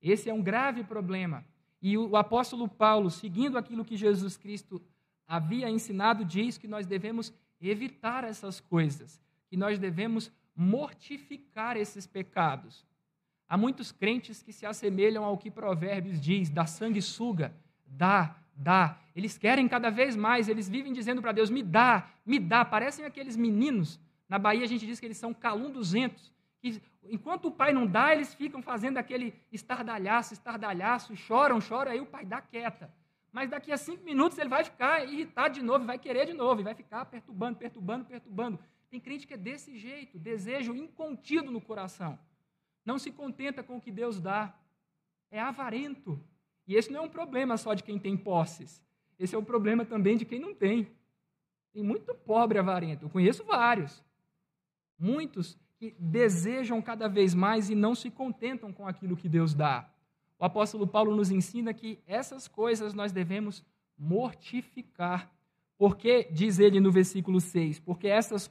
[0.00, 1.44] Esse é um grave problema.
[1.80, 4.80] E o apóstolo Paulo, seguindo aquilo que Jesus Cristo
[5.26, 12.86] havia ensinado, diz que nós devemos evitar essas coisas, que nós devemos mortificar esses pecados.
[13.48, 17.54] Há muitos crentes que se assemelham ao que Provérbios diz: da sanguessuga,
[17.86, 18.98] dá, dá.
[19.14, 22.64] Eles querem cada vez mais, eles vivem dizendo para Deus: me dá, me dá.
[22.64, 26.32] Parecem aqueles meninos na Bahia a gente diz que eles são calunduzentos.
[26.60, 32.00] Que, enquanto o pai não dá, eles ficam fazendo aquele estardalhaço, estardalhaço, choram, choram, aí
[32.00, 32.92] o pai dá quieta.
[33.30, 36.60] Mas daqui a cinco minutos ele vai ficar irritado de novo, vai querer de novo,
[36.60, 38.58] e vai ficar perturbando, perturbando, perturbando.
[38.90, 42.18] Tem crente que é desse jeito, desejo incontido no coração.
[42.84, 44.54] Não se contenta com o que Deus dá.
[45.30, 46.20] É avarento.
[46.66, 48.82] E esse não é um problema só de quem tem posses.
[49.18, 50.88] Esse é um problema também de quem não tem.
[51.72, 53.04] Tem muito pobre avarento.
[53.04, 54.02] Eu conheço vários.
[54.98, 59.90] Muitos que desejam cada vez mais e não se contentam com aquilo que Deus dá.
[60.38, 63.64] O apóstolo Paulo nos ensina que essas coisas nós devemos
[63.98, 65.30] mortificar.
[65.76, 68.50] Porque, diz ele no versículo 6, porque essas,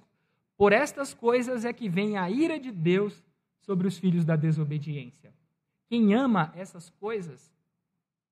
[0.57, 3.23] por estas coisas é que vem a ira de Deus
[3.61, 5.33] sobre os filhos da desobediência.
[5.87, 7.51] Quem ama essas coisas,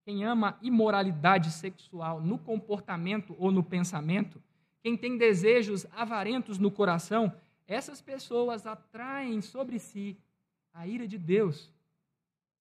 [0.03, 4.41] quem ama imoralidade sexual no comportamento ou no pensamento,
[4.81, 7.31] quem tem desejos avarentos no coração,
[7.67, 10.17] essas pessoas atraem sobre si
[10.73, 11.71] a ira de Deus.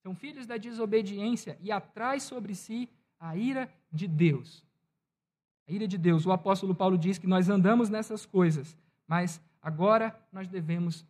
[0.03, 4.65] São filhos da desobediência e atraem sobre si a ira de Deus.
[5.67, 6.27] A ira de Deus.
[6.27, 8.77] O apóstolo Paulo diz que nós andamos nessas coisas,
[9.07, 11.07] mas agora nós devemos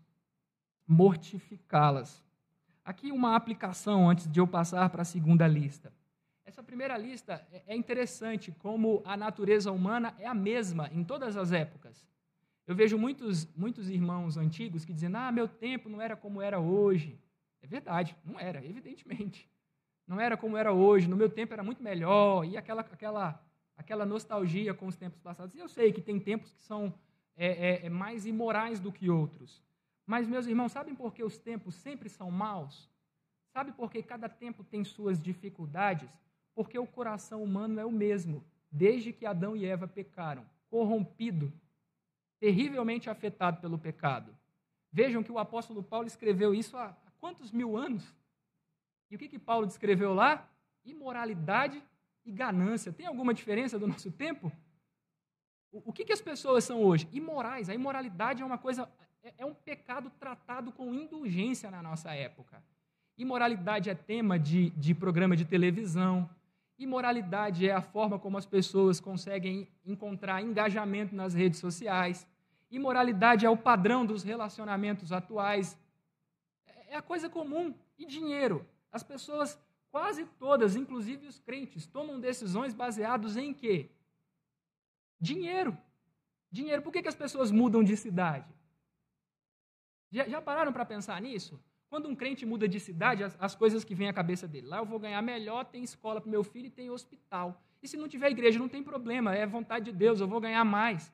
[0.87, 2.25] mortificá-las.
[2.85, 5.93] Aqui uma aplicação antes de eu passar para a segunda lista.
[6.51, 11.37] Essa primeira lista é, é interessante como a natureza humana é a mesma em todas
[11.37, 12.05] as épocas.
[12.67, 16.59] Eu vejo muitos, muitos irmãos antigos que dizem: ah, meu tempo não era como era
[16.59, 17.17] hoje.
[17.63, 19.49] É verdade, não era, evidentemente.
[20.09, 23.41] Não era como era hoje, no meu tempo era muito melhor, e aquela, aquela,
[23.77, 25.55] aquela nostalgia com os tempos passados.
[25.55, 26.93] E eu sei que tem tempos que são
[27.37, 29.63] é, é, é mais imorais do que outros.
[30.05, 32.91] Mas, meus irmãos, sabem por que os tempos sempre são maus?
[33.53, 36.11] Sabe por que cada tempo tem suas dificuldades?
[36.61, 41.51] Porque o coração humano é o mesmo, desde que Adão e Eva pecaram, corrompido,
[42.39, 44.37] terrivelmente afetado pelo pecado.
[44.93, 48.15] Vejam que o apóstolo Paulo escreveu isso há quantos mil anos?
[49.11, 50.47] E o que, que Paulo descreveu lá?
[50.85, 51.83] Imoralidade
[52.27, 52.93] e ganância.
[52.93, 54.53] Tem alguma diferença do nosso tempo?
[55.73, 57.09] O, que, que as pessoas são hoje?
[57.11, 57.71] Imorais.
[57.71, 58.87] A imoralidade é uma coisa,
[59.23, 62.63] é, é um pecado tratado com indulgência na nossa época.
[63.17, 66.29] Imoralidade é tema de, de programa de televisão.
[66.81, 72.27] Imoralidade é a forma como as pessoas conseguem encontrar engajamento nas redes sociais.
[72.71, 75.79] Imoralidade é o padrão dos relacionamentos atuais.
[76.89, 77.75] É a coisa comum.
[77.99, 78.67] E dinheiro.
[78.91, 83.91] As pessoas, quase todas, inclusive os crentes, tomam decisões baseadas em quê?
[85.21, 85.77] Dinheiro.
[86.51, 86.81] Dinheiro.
[86.81, 88.51] Por que, que as pessoas mudam de cidade?
[90.11, 91.61] Já, já pararam para pensar nisso?
[91.91, 94.79] Quando um crente muda de cidade, as, as, coisas que vêm à cabeça dele, lá
[94.79, 97.61] eu vou ganhar melhor, tem escola para meu filho e tem hospital.
[97.83, 100.65] E se não tiver igreja, não tem problema, é vontade de Deus, eu vou ganhar
[100.65, 101.13] mais.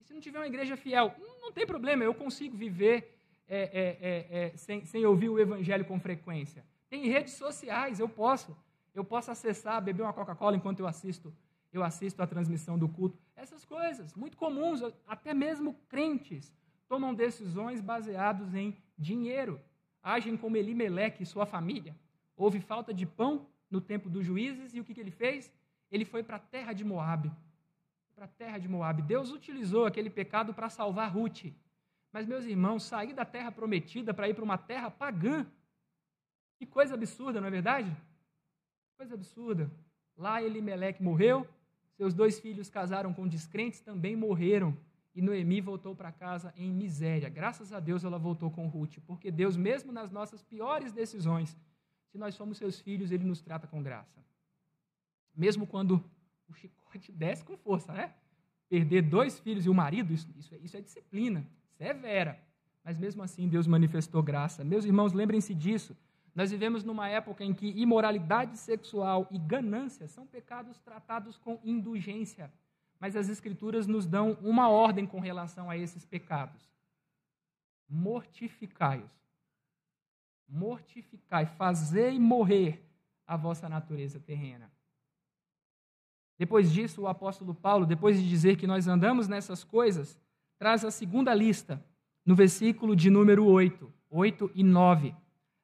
[0.00, 3.98] E se não tiver uma igreja fiel, não, tem problema, eu consigo viver é, é,
[4.00, 6.64] é, é, sem, sem ouvir o evangelho com frequência.
[6.88, 8.56] Tem redes sociais, eu posso.
[8.94, 11.34] Eu posso acessar, beber uma Coca-Cola enquanto eu assisto,
[11.70, 13.18] eu assisto a transmissão do culto.
[13.36, 16.50] Essas coisas, muito comuns, até mesmo crentes
[16.88, 19.60] tomam decisões baseadas em dinheiro.
[20.02, 21.96] Agem como Elimeleque e sua família.
[22.36, 25.52] Houve falta de pão no tempo dos juízes e o que, que ele fez?
[25.90, 27.32] Ele foi para a terra de Moabe.
[28.14, 29.02] Para a terra de Moabe.
[29.02, 31.46] Deus utilizou aquele pecado para salvar Ruth.
[32.12, 35.46] Mas, meus irmãos, sair da terra prometida para ir para uma terra pagã.
[36.58, 37.94] Que coisa absurda, não é verdade?
[38.96, 39.70] Coisa absurda.
[40.16, 41.46] Lá Elimeleque morreu,
[41.96, 44.76] seus dois filhos casaram com descrentes, também morreram.
[45.16, 47.30] E Noemi voltou para casa em miséria.
[47.30, 51.56] Graças a Deus ela voltou com Ruth, porque Deus, mesmo nas nossas piores decisões,
[52.12, 54.22] se nós somos seus filhos, ele nos trata com graça.
[55.34, 56.04] Mesmo quando
[56.46, 58.12] o chicote desce com força, né?
[58.68, 61.46] Perder dois filhos e o marido, isso, isso, é, isso é disciplina
[61.78, 62.38] severa.
[62.84, 64.62] Mas mesmo assim, Deus manifestou graça.
[64.62, 65.96] Meus irmãos, lembrem-se disso.
[66.34, 72.52] Nós vivemos numa época em que imoralidade sexual e ganância são pecados tratados com indulgência.
[72.98, 76.60] Mas as Escrituras nos dão uma ordem com relação a esses pecados:
[77.88, 79.10] mortificai-os.
[80.48, 82.84] Mortificai, fazei morrer
[83.26, 84.70] a vossa natureza terrena.
[86.38, 90.20] Depois disso, o apóstolo Paulo, depois de dizer que nós andamos nessas coisas,
[90.58, 91.82] traz a segunda lista,
[92.24, 95.14] no versículo de número 8, 8 e 9.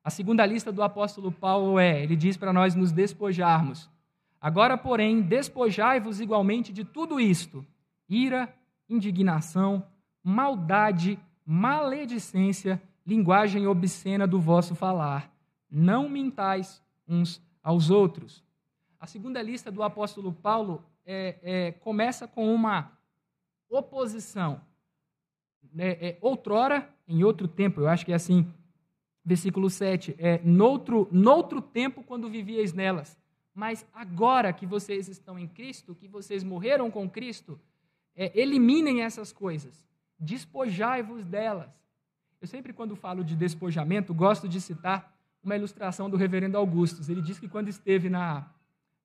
[0.03, 3.91] A segunda lista do apóstolo Paulo é: ele diz para nós nos despojarmos.
[4.43, 7.65] Agora, porém, despojai-vos igualmente de tudo isto:
[8.09, 8.53] ira,
[8.89, 9.87] indignação,
[10.21, 15.33] maldade, maledicência, linguagem obscena do vosso falar.
[15.71, 18.45] Não mintais uns aos outros.
[18.99, 22.91] A segunda lista do apóstolo Paulo é, é, começa com uma
[23.71, 24.61] oposição
[25.79, 28.47] é, é, outrora, em outro tempo, eu acho que é assim,
[29.25, 33.19] versículo 7, é, noutro, noutro tempo quando vivíeis nelas,
[33.55, 37.61] mas agora que vocês estão em Cristo, que vocês morreram com Cristo,
[38.15, 39.87] é, eliminem essas coisas,
[40.19, 41.71] despojai-vos delas.
[42.41, 45.13] Eu sempre, quando falo de despojamento, gosto de citar
[45.43, 47.09] uma ilustração do reverendo Augustus.
[47.09, 48.51] Ele diz que quando esteve na,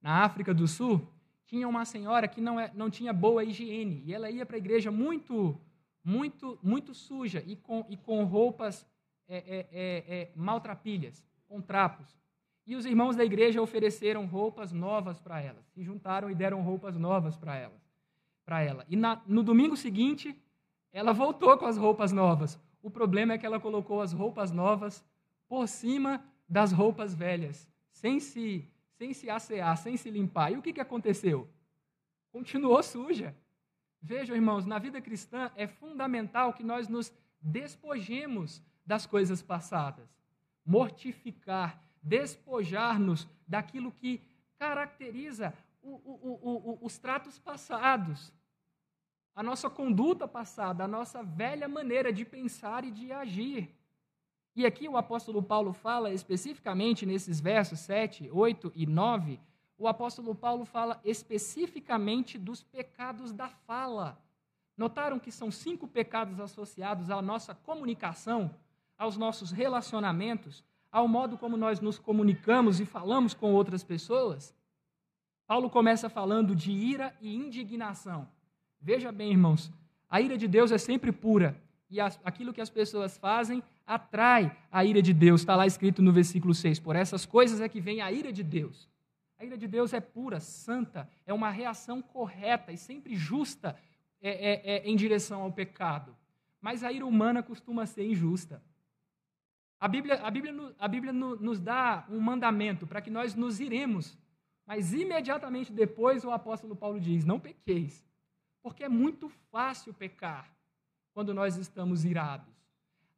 [0.02, 1.08] na África do Sul,
[1.46, 4.60] tinha uma senhora que não, é, não tinha boa higiene, e ela ia para a
[4.60, 5.60] igreja muito
[6.08, 8.88] muito, muito suja e com, e com roupas
[9.28, 12.08] é, é, é, é, maltrapilhas, com trapos.
[12.68, 16.98] E os irmãos da igreja ofereceram roupas novas para ela, se juntaram e deram roupas
[16.98, 17.82] novas para ela.
[18.44, 18.86] Para ela.
[18.90, 20.38] E na, no domingo seguinte,
[20.92, 22.60] ela voltou com as roupas novas.
[22.84, 25.02] O problema é que ela colocou as roupas novas
[25.48, 28.68] por cima das roupas velhas, sem se,
[28.98, 30.52] sem se assear, sem se limpar.
[30.52, 31.48] E o que, que aconteceu?
[32.34, 33.34] Continuou suja.
[34.02, 40.10] Vejam, irmãos, na vida cristã é fundamental que nós nos despojemos das coisas passadas,
[40.66, 44.22] mortificar, despojar-nos daquilo que
[44.58, 48.34] caracteriza o, o, o, os tratos passados,
[49.36, 53.70] a nossa conduta passada, a nossa velha maneira de pensar e de agir.
[54.56, 59.40] E aqui o apóstolo Paulo fala especificamente nesses versos 7, 8 e 9
[59.78, 64.20] o apóstolo Paulo fala especificamente dos pecados da fala.
[64.76, 68.54] Notaram que são cinco pecados associados à nossa comunicação,
[68.98, 74.56] aos nossos relacionamentos, ao modo como nós nos comunicamos e falamos com outras pessoas?
[75.46, 78.28] Paulo começa falando de ira e indignação.
[78.82, 79.72] Veja bem, irmãos,
[80.10, 84.84] a ira de Deus é sempre pura e aquilo que as pessoas fazem atrai a
[84.84, 85.42] ira de Deus.
[85.42, 86.80] Está lá escrito no versículo 6.
[86.80, 88.90] Por essas coisas é que vem a ira de Deus.
[89.40, 93.78] A ira de Deus é pura, santa, é uma reação correta e sempre justa
[94.22, 96.16] é, é, é, em direção ao pecado.
[96.60, 98.62] Mas a ira humana costuma ser injusta.
[99.80, 104.18] A Bíblia, a Bíblia, a Bíblia nos dá um mandamento para que nós nos iremos,
[104.66, 108.04] mas imediatamente depois o apóstolo Paulo diz: não pequeis,
[108.62, 110.52] porque é muito fácil pecar
[111.14, 112.54] quando nós estamos irados.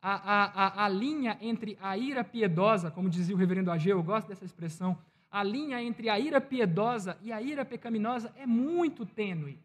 [0.02, 4.04] A, a, a, a linha entre a ira piedosa, como dizia o reverendo Ageu, eu
[4.04, 4.98] gosto dessa expressão,
[5.32, 9.60] a linha entre a ira piedosa e a ira pecaminosa é muito tênue.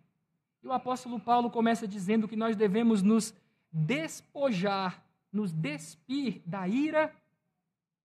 [0.62, 3.34] E o apóstolo Paulo começa dizendo que nós devemos nos
[3.70, 5.03] despojar,
[5.34, 7.14] nos despir da ira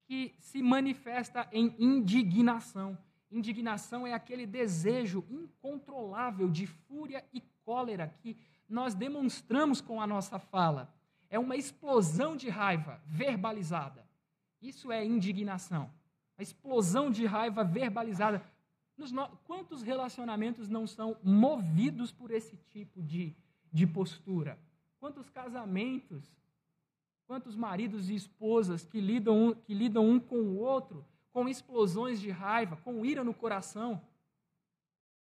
[0.06, 2.98] que se manifesta em indignação.
[3.32, 8.36] Indignação é aquele desejo incontrolável de fúria e cólera que
[8.68, 10.94] nós demonstramos com a nossa fala.
[11.30, 14.06] É uma explosão de raiva verbalizada.
[14.62, 15.90] Isso é indignação
[16.40, 18.42] a explosão de raiva verbalizada.
[18.98, 19.12] Nos,
[19.44, 23.36] quantos relacionamentos não são movidos por esse tipo de,
[23.72, 24.58] de postura?
[25.02, 26.34] Quantos casamentos,
[27.30, 32.32] quantos maridos e esposas que lidam, que lidam um com o outro com explosões de
[32.32, 34.02] raiva, com ira no coração?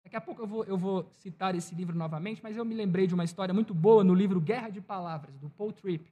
[0.03, 3.07] Daqui a pouco eu vou, eu vou citar esse livro novamente, mas eu me lembrei
[3.07, 6.11] de uma história muito boa no livro Guerra de Palavras, do Paul Tripp.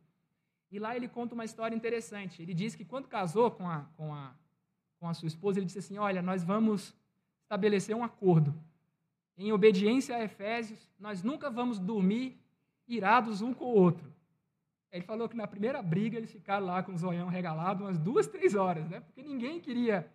[0.71, 2.43] E lá ele conta uma história interessante.
[2.43, 4.35] Ele diz que quando casou com a, com a
[4.99, 6.95] com a sua esposa, ele disse assim: Olha, nós vamos
[7.43, 8.55] estabelecer um acordo.
[9.39, 12.39] Em obediência a Efésios, nós nunca vamos dormir
[12.89, 14.16] irados um com o outro.
[14.93, 18.27] Ele falou que na primeira briga eles ficaram lá com o zoião regalado umas duas,
[18.27, 19.01] três horas, né?
[19.01, 20.11] porque ninguém queria,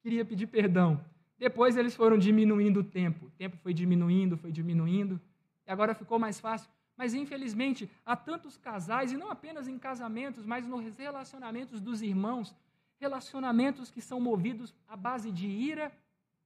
[0.00, 1.04] queria pedir perdão.
[1.38, 3.26] Depois eles foram diminuindo o tempo.
[3.26, 5.20] O tempo foi diminuindo, foi diminuindo.
[5.66, 6.70] E agora ficou mais fácil.
[6.96, 12.54] Mas, infelizmente, há tantos casais, e não apenas em casamentos, mas nos relacionamentos dos irmãos,
[13.00, 15.90] relacionamentos que são movidos à base de ira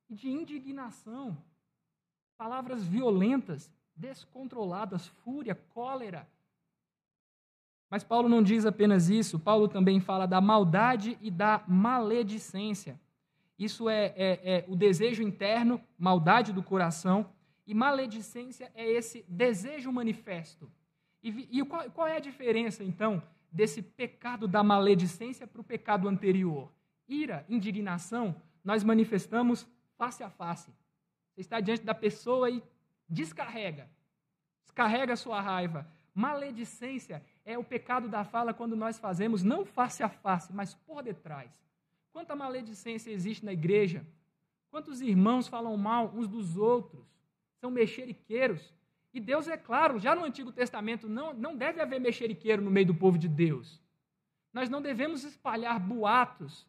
[0.09, 1.37] e de indignação,
[2.39, 6.27] palavras violentas, descontroladas, fúria, cólera.
[7.91, 13.01] Mas Paulo não diz apenas isso, Paulo também fala da maldade e da maledicência.
[13.59, 17.31] Isso é, é, é o desejo interno, maldade do coração,
[17.67, 20.71] e maledicência é esse desejo manifesto.
[21.23, 26.09] E, e qual, qual é a diferença, então, desse pecado da maledicência para o pecado
[26.09, 26.71] anterior.
[27.09, 29.67] Ira, indignação, nós manifestamos
[29.97, 30.71] face a face.
[31.33, 32.63] Você está diante da pessoa e
[33.09, 33.89] descarrega.
[34.65, 35.89] Descarrega a sua raiva.
[36.15, 41.01] Maledicência é o pecado da fala quando nós fazemos não face a face, mas por
[41.03, 41.49] detrás.
[42.13, 44.05] Quanta maledicência existe na igreja?
[44.69, 47.07] Quantos irmãos falam mal uns dos outros?
[47.61, 48.75] São mexeriqueiros.
[49.15, 52.89] E Deus é claro, já no Antigo Testamento não, não deve haver mexeriqueiro no meio
[52.89, 53.81] do povo de Deus.
[54.53, 56.67] Nós não devemos espalhar boatos.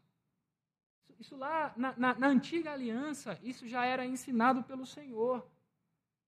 [1.19, 5.45] Isso lá na, na, na antiga aliança, isso já era ensinado pelo Senhor.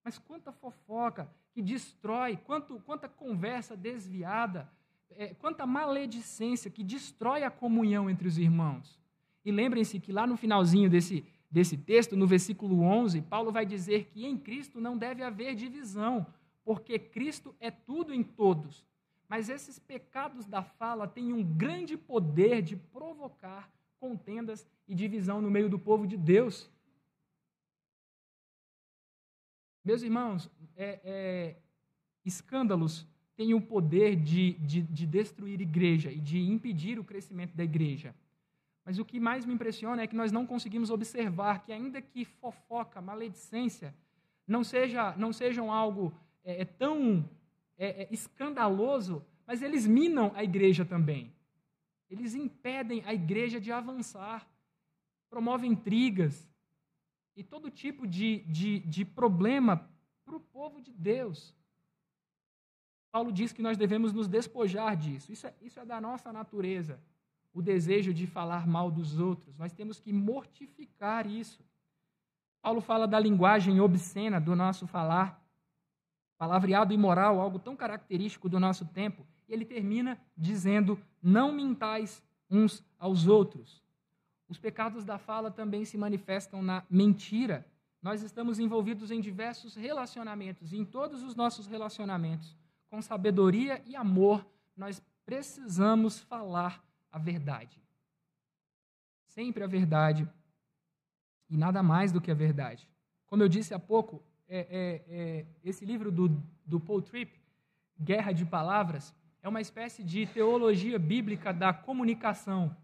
[0.02, 4.70] Mas quanta fofoca que destrói, quanto, quanta conversa desviada,
[5.10, 8.98] é, quanta maledicência que destrói a comunhão entre os irmãos.
[9.44, 14.04] E lembrem-se que lá no finalzinho desse, desse texto, no versículo 11, Paulo vai dizer
[14.04, 16.26] que em Cristo não deve haver divisão,
[16.64, 18.84] porque Cristo é tudo em todos.
[19.28, 25.50] Mas esses pecados da fala têm um grande poder de provocar contendas e divisão no
[25.50, 26.68] meio do povo de Deus.
[29.84, 31.56] Meus irmãos, é, é,
[32.24, 33.06] escândalos
[33.36, 38.14] têm o poder de, de, de destruir igreja e de impedir o crescimento da igreja.
[38.84, 42.24] Mas o que mais me impressiona é que nós não conseguimos observar que, ainda que
[42.24, 43.94] fofoca, maledicência,
[44.46, 46.12] não, seja, não sejam algo
[46.44, 47.28] é, é tão
[47.78, 51.32] é, é, escandaloso, mas eles minam a igreja também.
[52.10, 54.46] Eles impedem a igreja de avançar,
[55.30, 56.49] promovem intrigas
[57.36, 59.88] e todo tipo de, de, de problema
[60.24, 61.54] para o povo de Deus.
[63.10, 65.32] Paulo diz que nós devemos nos despojar disso.
[65.32, 67.00] Isso é, isso é da nossa natureza
[67.52, 69.56] o desejo de falar mal dos outros.
[69.56, 71.64] Nós temos que mortificar isso.
[72.62, 75.42] Paulo fala da linguagem obscena do nosso falar,
[76.38, 79.26] palavreado imoral, algo tão característico do nosso tempo.
[79.48, 83.82] E ele termina dizendo: Não mintais uns aos outros.
[84.50, 87.64] Os pecados da fala também se manifestam na mentira.
[88.02, 92.56] nós estamos envolvidos em diversos relacionamentos, e em todos os nossos relacionamentos,
[92.88, 94.44] com sabedoria e amor,
[94.76, 96.82] nós precisamos falar
[97.12, 97.80] a verdade.
[99.26, 100.28] Sempre a verdade
[101.48, 102.88] e nada mais do que a verdade.
[103.26, 106.28] Como eu disse há pouco, é, é, é, esse livro do,
[106.66, 107.38] do Paul Tripp,
[108.00, 112.74] Guerra de Palavras, é uma espécie de teologia bíblica da comunicação,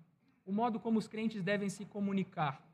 [0.46, 2.64] o modo como os crentes devem se comunicar.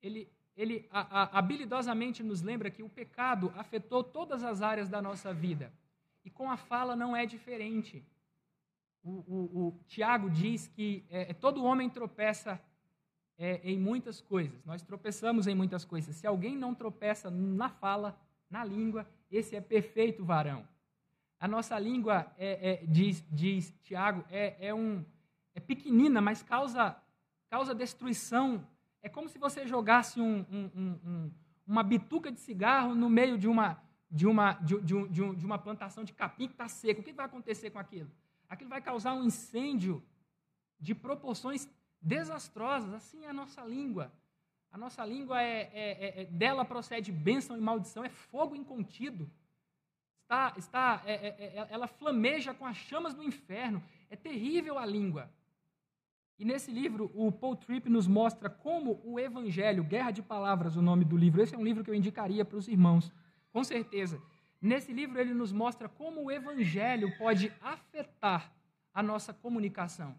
[0.00, 5.02] Ele, ele a, a, habilidosamente nos lembra que o pecado afetou todas as áreas da
[5.02, 5.70] nossa vida.
[6.24, 8.02] E com a fala não é diferente.
[9.02, 12.60] O, o, o Tiago diz que é, todo homem tropeça
[13.36, 14.64] é, em muitas coisas.
[14.64, 16.14] Nós tropeçamos em muitas coisas.
[16.14, 20.66] Se alguém não tropeça na fala, na língua, esse é perfeito varão.
[21.40, 25.02] A nossa língua, é, é, diz, diz Tiago, é, é, um,
[25.60, 26.96] é pequenina, mas causa,
[27.50, 28.66] causa destruição.
[29.02, 30.70] É como se você jogasse um, um,
[31.04, 31.30] um,
[31.66, 33.80] uma bituca de cigarro no meio de uma,
[34.10, 37.00] de uma, de, de, de, de uma plantação de capim que está seco.
[37.00, 38.10] O que vai acontecer com aquilo?
[38.48, 40.02] Aquilo vai causar um incêndio
[40.78, 41.68] de proporções
[42.00, 42.92] desastrosas.
[42.94, 44.12] Assim é a nossa língua.
[44.72, 49.30] A nossa língua é, é, é, é dela procede bênção e maldição, é fogo incontido.
[50.22, 53.82] Está, está, é, é, é, ela flameja com as chamas do inferno.
[54.08, 55.28] É terrível a língua.
[56.40, 60.80] E nesse livro, o Paul Tripp nos mostra como o Evangelho, Guerra de Palavras, o
[60.80, 61.42] nome do livro.
[61.42, 63.12] Esse é um livro que eu indicaria para os irmãos,
[63.52, 64.18] com certeza.
[64.58, 68.50] Nesse livro, ele nos mostra como o Evangelho pode afetar
[68.94, 70.14] a nossa comunicação,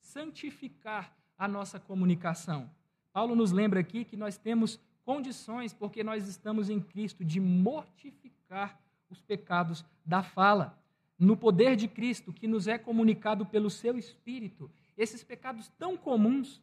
[0.00, 2.68] santificar a nossa comunicação.
[3.12, 8.76] Paulo nos lembra aqui que nós temos condições, porque nós estamos em Cristo, de mortificar
[9.08, 10.76] os pecados da fala.
[11.16, 16.62] No poder de Cristo, que nos é comunicado pelo seu Espírito, esses pecados tão comuns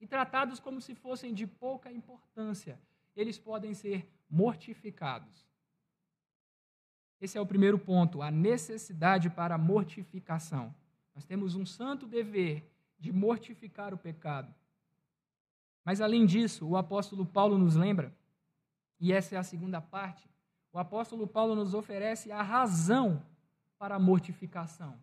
[0.00, 2.80] e tratados como se fossem de pouca importância,
[3.14, 5.46] eles podem ser mortificados.
[7.20, 10.74] Esse é o primeiro ponto, a necessidade para a mortificação.
[11.14, 14.54] Nós temos um santo dever de mortificar o pecado.
[15.84, 18.14] Mas, além disso, o apóstolo Paulo nos lembra,
[18.98, 20.28] e essa é a segunda parte,
[20.72, 23.22] o apóstolo Paulo nos oferece a razão
[23.78, 24.96] para a mortificação.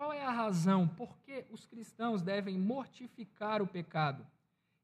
[0.00, 0.88] Qual é a razão?
[0.88, 4.26] Por que os cristãos devem mortificar o pecado?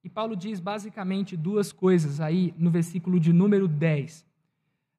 [0.04, 4.26] E Paulo diz basicamente duas coisas aí no versículo de número 10.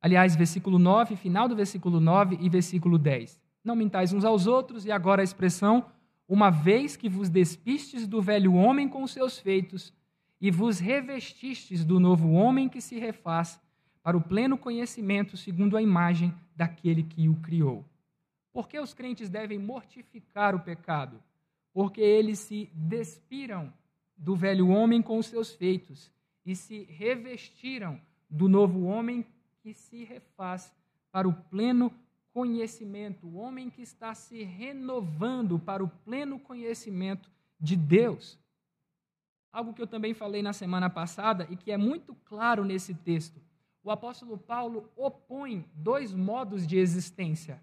[0.02, 3.40] Aliás, versículo 9, final do versículo 9 e versículo 10.
[3.64, 5.86] Não mintais uns aos outros, e agora a expressão
[6.28, 9.94] uma vez que vos despistes do velho homem com os seus feitos
[10.42, 13.62] e vos revestistes do novo homem que se refaz
[14.02, 17.86] para o pleno conhecimento segundo a imagem daquele que o criou.
[18.58, 21.22] Por que os crentes devem mortificar o pecado?
[21.72, 23.72] Porque eles se despiram
[24.18, 26.12] do velho homem com os seus feitos
[26.44, 29.24] e se revestiram do novo homem
[29.62, 30.74] que se refaz
[31.12, 31.94] para o pleno
[32.34, 37.30] conhecimento, o homem que está se renovando para o pleno conhecimento
[37.60, 38.40] de Deus.
[39.54, 43.40] Algo que eu também falei na semana passada e que é muito claro nesse texto.
[43.84, 47.62] O apóstolo Paulo opõe dois modos de existência,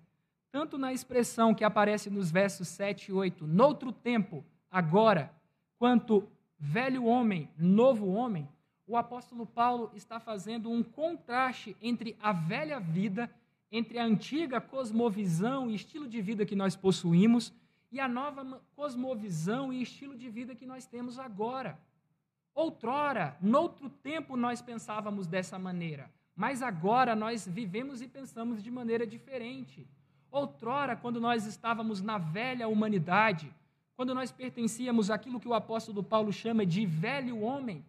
[0.55, 5.35] tanto na expressão que aparece nos versos 7 e 8, noutro tempo, agora,
[5.77, 8.49] quanto velho homem, novo homem.
[8.87, 13.29] O apóstolo Paulo está fazendo um contraste entre a velha vida
[13.73, 17.53] entre a antiga cosmovisão e estilo de vida que nós possuímos
[17.91, 21.77] e a nova cosmovisão e estilo de vida que nós temos agora.
[22.55, 29.05] Outrora, noutro tempo, nós pensávamos dessa maneira, mas agora nós vivemos e pensamos de maneira
[29.05, 29.85] diferente.
[30.35, 33.55] Outrora, quando nós estávamos na velha humanidade,
[33.95, 37.85] quando nós pertencíamos àquilo que o apóstolo Paulo chama de velho homem,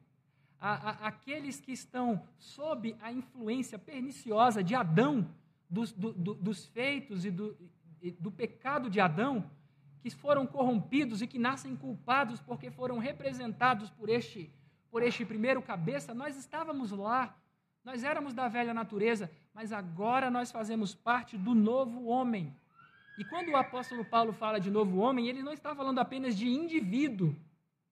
[0.61, 5.27] a, a, aqueles que estão sob a influência perniciosa de Adão,
[5.67, 7.57] dos, do, do, dos feitos e do,
[7.99, 9.49] e do pecado de Adão,
[9.99, 14.51] que foram corrompidos e que nascem culpados porque foram representados por este,
[14.91, 17.35] por este primeiro cabeça, nós estávamos lá,
[17.83, 22.53] nós éramos da velha natureza, mas agora nós fazemos parte do novo homem.
[23.17, 26.45] E quando o apóstolo Paulo fala de novo homem, ele não está falando apenas de
[26.45, 27.33] indivíduo.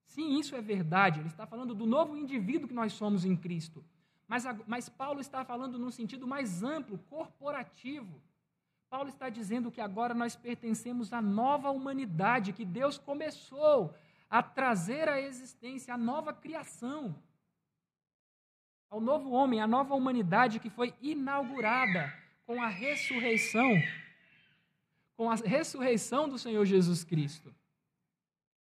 [0.06, 3.82] Sim, isso é verdade, ele está falando do novo indivíduo que nós somos em Cristo.
[4.28, 8.22] Mas, mas Paulo está falando num sentido mais amplo, corporativo.
[8.90, 13.96] Paulo está dizendo que agora nós pertencemos à nova humanidade que Deus começou
[14.30, 17.16] a trazer à existência, a nova criação,
[18.94, 22.14] ao novo homem, à nova humanidade que foi inaugurada
[22.46, 23.82] com a ressurreição,
[25.18, 27.52] com a ressurreição do Senhor Jesus Cristo.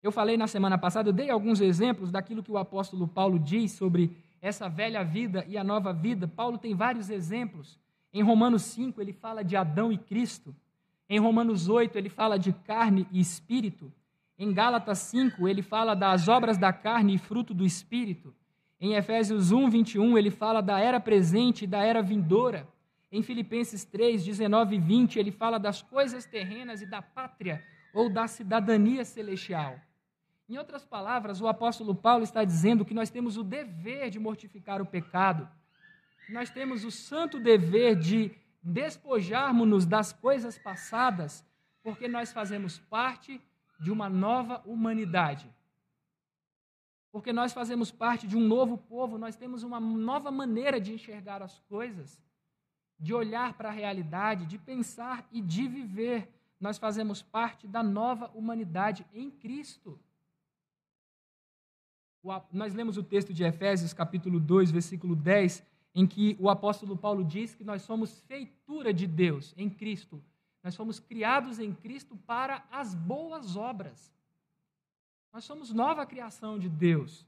[0.03, 3.71] Eu falei na semana passada, eu dei alguns exemplos daquilo que o apóstolo Paulo diz
[3.71, 7.79] sobre essa velha vida e a nova vida, Paulo tem vários exemplos.
[8.13, 10.53] Em Romanos 5, ele fala de Adão e Cristo.
[11.09, 13.93] Em Romanos 8, ele fala de carne e espírito.
[14.37, 18.35] Em Gálatas 5, ele fala das obras da carne e fruto do espírito.
[18.79, 22.69] Em Efésios 1, 21, ele fala da era presente e da era vindoura.
[23.11, 27.65] Em Filipenses 3, 19 e 20, ele fala das coisas terrenas e da pátria
[27.95, 29.81] ou da cidadania celestial.
[30.49, 34.83] Em outras palavras, o apóstolo Paulo está dizendo que nós temos o dever de mortificar
[34.83, 35.49] o pecado,
[36.29, 41.45] nós temos o santo dever de despojarmos-nos das coisas passadas,
[41.83, 43.41] porque nós fazemos parte
[43.81, 45.49] de uma nova humanidade.
[47.11, 51.43] Porque nós fazemos parte de um novo povo, nós temos uma nova maneira de enxergar
[51.43, 52.21] as coisas,
[52.99, 56.29] de olhar para a realidade, de pensar e de viver.
[56.61, 59.99] Nós fazemos parte da nova humanidade em Cristo.
[62.53, 67.25] Nós lemos o texto de Efésios, capítulo 2, versículo 10, em que o apóstolo Paulo
[67.25, 70.23] diz que nós somos feitura de Deus em Cristo.
[70.63, 74.13] Nós somos criados em Cristo para as boas obras.
[75.37, 77.27] Nós somos nova criação de Deus.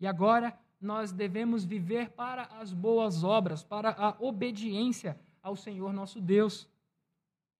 [0.00, 6.20] E agora nós devemos viver para as boas obras, para a obediência ao Senhor nosso
[6.20, 6.68] Deus.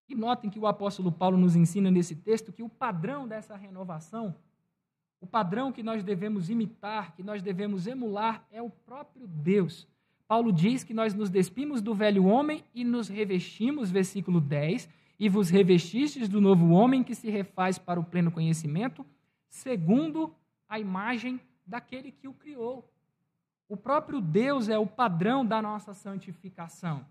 [0.08, 4.34] E notem que o apóstolo Paulo nos ensina nesse texto que o padrão dessa renovação
[5.20, 9.86] o padrão que nós devemos imitar, que nós devemos emular, é o próprio Deus.
[10.26, 15.28] Paulo diz que nós nos despimos do velho homem e nos revestimos, versículo 10, e
[15.28, 19.06] vos revestistes do novo homem que se refaz para o pleno conhecimento,
[19.48, 20.34] segundo
[20.68, 22.88] a imagem daquele que o criou.
[23.68, 27.04] O próprio Deus é o padrão da nossa santificação.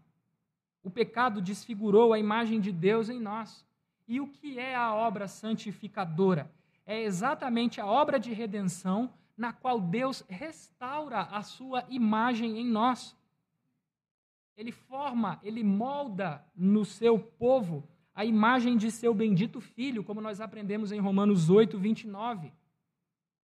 [0.83, 3.65] O pecado desfigurou a imagem de Deus em nós.
[4.07, 6.49] E o que é a obra santificadora?
[6.85, 13.15] é exatamente a obra de redenção na qual Deus restaura a sua imagem em nós.
[14.55, 17.83] Ele forma, ele molda no seu povo
[18.15, 22.49] a imagem de seu bendito filho, como nós aprendemos em Romanos 8, 29.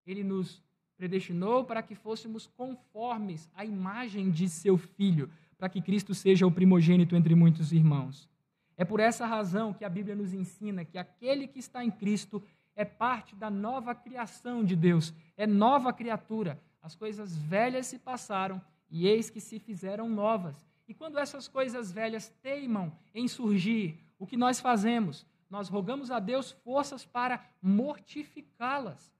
[0.05, 0.61] Ele nos
[0.97, 6.51] predestinou para que fôssemos conformes à imagem de seu filho, para que Cristo seja o
[6.51, 8.29] primogênito entre muitos irmãos.
[8.75, 12.43] É por essa razão que a Bíblia nos ensina que aquele que está em Cristo
[12.75, 16.61] é parte da nova criação de Deus, é nova criatura.
[16.81, 18.61] As coisas velhas se passaram
[18.91, 20.65] e eis que se fizeram novas.
[20.87, 25.25] E quando essas coisas velhas teimam em surgir, o que nós fazemos?
[25.49, 29.13] Nós rogamos a Deus forças para mortificá-las,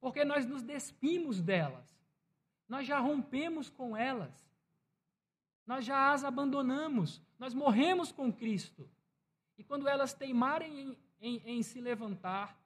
[0.00, 1.96] porque nós nos despimos delas,
[2.68, 4.32] nós já rompemos com elas,
[5.66, 8.88] nós já as abandonamos, nós morremos com Cristo.
[9.56, 12.58] E quando elas teimarem em, em, em se levantar,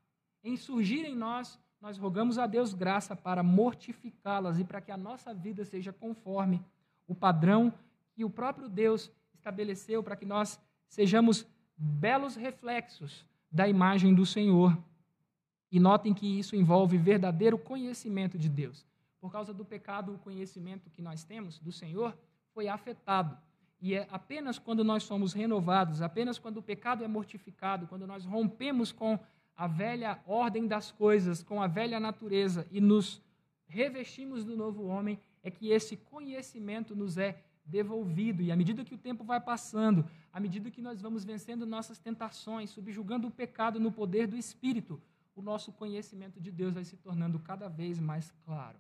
[0.43, 4.97] em surgir em nós, nós rogamos a Deus graça para mortificá-las e para que a
[4.97, 6.65] nossa vida seja conforme
[7.07, 7.73] o padrão
[8.15, 10.59] que o próprio Deus estabeleceu para que nós
[10.89, 11.47] sejamos
[11.77, 14.77] belos reflexos da imagem do Senhor.
[15.71, 18.87] E notem que isso envolve verdadeiro conhecimento de Deus.
[19.21, 22.17] Por causa do pecado, o conhecimento que nós temos do Senhor
[22.55, 23.37] foi afetado.
[23.81, 28.25] E é apenas quando nós somos renovados, apenas quando o pecado é mortificado, quando nós
[28.25, 29.19] rompemos com
[29.57, 33.23] a velha ordem das coisas com a velha natureza e nos
[33.67, 38.43] revestimos do novo homem, é que esse conhecimento nos é devolvido.
[38.43, 41.99] E à medida que o tempo vai passando, à medida que nós vamos vencendo nossas
[41.99, 45.01] tentações, subjugando o pecado no poder do Espírito,
[45.35, 48.79] o nosso conhecimento de Deus vai se tornando cada vez mais claro.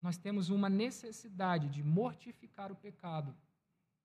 [0.00, 3.34] Nós temos uma necessidade de mortificar o pecado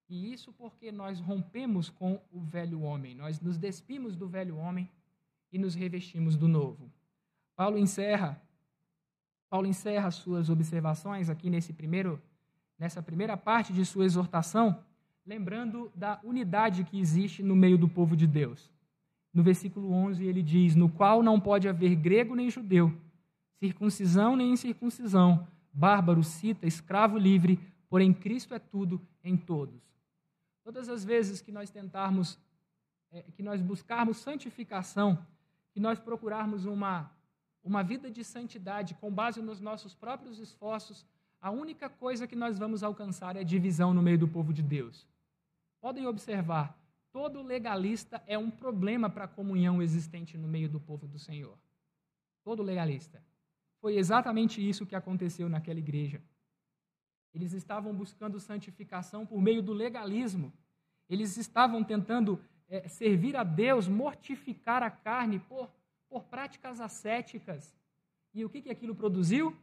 [0.08, 4.90] e isso porque nós rompemos com o velho homem, nós nos despimos do velho homem
[5.52, 6.92] e nos revestimos do novo.
[7.54, 8.42] Paulo encerra
[9.54, 12.20] Paulo encerra suas observações aqui nesse primeiro
[12.78, 14.82] nessa primeira parte de sua exortação,
[15.26, 18.70] lembrando da unidade que existe no meio do povo de Deus.
[19.32, 22.92] No versículo 11 ele diz: "No qual não pode haver grego nem judeu,
[23.58, 27.58] circuncisão nem incircuncisão, bárbaro, cita, escravo livre,
[27.88, 29.82] porém Cristo é tudo em todos."
[30.62, 32.38] Todas as vezes que nós tentarmos,
[33.10, 35.18] é, que nós buscarmos santificação,
[35.72, 37.10] que nós procurarmos uma,
[37.62, 41.04] uma vida de santidade com base nos nossos próprios esforços,
[41.44, 45.06] a única coisa que nós vamos alcançar é divisão no meio do povo de Deus.
[45.78, 46.74] Podem observar,
[47.12, 51.58] todo legalista é um problema para a comunhão existente no meio do povo do Senhor.
[52.42, 53.22] Todo legalista.
[53.78, 56.22] Foi exatamente isso que aconteceu naquela igreja.
[57.34, 60.50] Eles estavam buscando santificação por meio do legalismo.
[61.10, 65.70] Eles estavam tentando é, servir a Deus, mortificar a carne por,
[66.08, 67.76] por práticas ascéticas.
[68.32, 69.54] E o que, que aquilo produziu?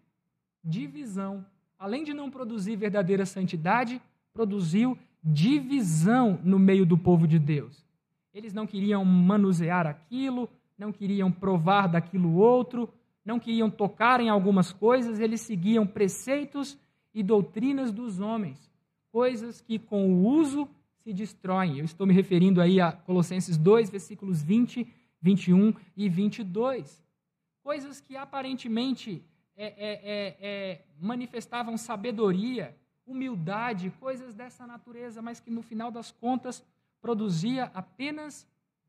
[0.63, 1.43] Divisão
[1.81, 3.99] além de não produzir verdadeira santidade,
[4.31, 7.83] produziu divisão no meio do povo de Deus.
[8.31, 12.87] Eles não queriam manusear aquilo, não queriam provar daquilo outro,
[13.25, 16.77] não queriam tocar em algumas coisas, eles seguiam preceitos
[17.15, 18.71] e doutrinas dos homens,
[19.11, 20.69] coisas que com o uso
[20.99, 21.79] se destroem.
[21.79, 24.87] Eu estou me referindo aí a Colossenses 2, versículos 20,
[25.19, 27.03] 21 e 22.
[27.63, 29.23] Coisas que aparentemente
[29.63, 36.11] é, é, é, é, manifestavam sabedoria, humildade, coisas dessa natureza, mas que no final das
[36.11, 36.65] contas
[36.99, 38.47] produzia apenas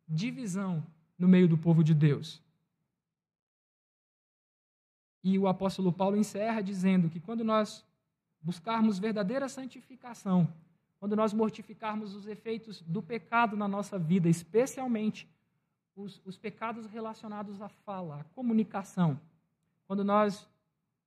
[0.08, 0.82] divisão
[1.18, 2.42] no meio do povo de Deus.
[5.22, 7.84] E o apóstolo Paulo encerra dizendo que quando nós
[8.40, 10.50] buscarmos verdadeira santificação,
[10.98, 15.28] quando nós mortificarmos os efeitos do pecado na nossa vida, especialmente
[15.94, 19.20] os, os pecados relacionados à fala, à comunicação,
[19.86, 20.48] quando nós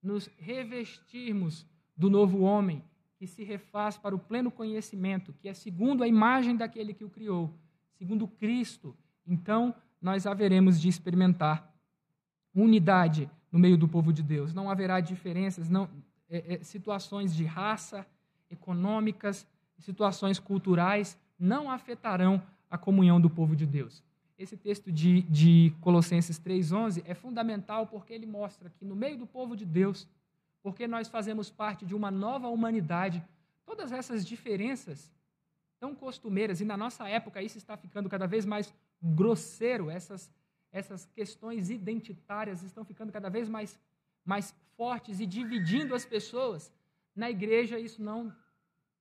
[0.06, 2.82] nos revestirmos do novo homem,
[3.18, 7.10] que se refaz para o pleno conhecimento, que é segundo a imagem daquele que o
[7.10, 7.52] criou,
[7.98, 8.96] segundo Cristo,
[9.26, 11.74] então nós haveremos de experimentar
[12.54, 14.54] unidade no meio do povo de Deus.
[14.54, 15.88] Não haverá diferenças, não,
[16.30, 18.06] é, é, situações de raça,
[18.48, 19.44] econômicas,
[19.78, 22.40] situações culturais não afetarão
[22.70, 24.04] a comunhão do povo de Deus.
[24.38, 29.26] Esse texto de, de Colossenses 3,11 é fundamental porque ele mostra que no meio do
[29.26, 30.06] povo de Deus,
[30.62, 33.24] porque nós fazemos parte de uma nova humanidade,
[33.64, 35.10] todas essas diferenças
[35.80, 38.72] tão costumeiras, e na nossa época isso está ficando cada vez mais
[39.02, 40.30] grosseiro, essas,
[40.70, 43.78] essas questões identitárias estão ficando cada vez mais,
[44.24, 46.70] mais fortes e dividindo as pessoas.
[47.14, 48.34] Na igreja isso não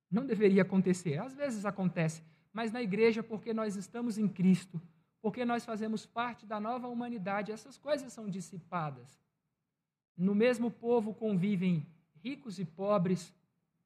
[0.10, 1.18] não deveria acontecer.
[1.18, 2.24] Às vezes acontece,
[2.54, 4.82] mas na igreja, porque nós estamos em Cristo,
[5.26, 9.20] porque nós fazemos parte da nova humanidade, essas coisas são dissipadas.
[10.16, 11.84] No mesmo povo convivem
[12.24, 13.34] ricos e pobres,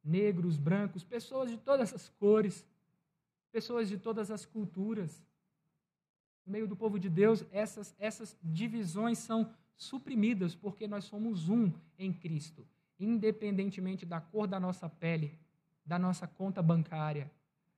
[0.04, 2.66] negros, brancos, pessoas de todas as cores,
[3.54, 5.24] pessoas de todas as culturas.
[6.46, 11.72] No meio do povo de Deus, essas, essas divisões são suprimidas, porque nós somos um
[11.98, 12.68] em Cristo,
[13.00, 15.40] independentemente da cor da nossa pele,
[15.86, 17.32] da nossa conta bancária,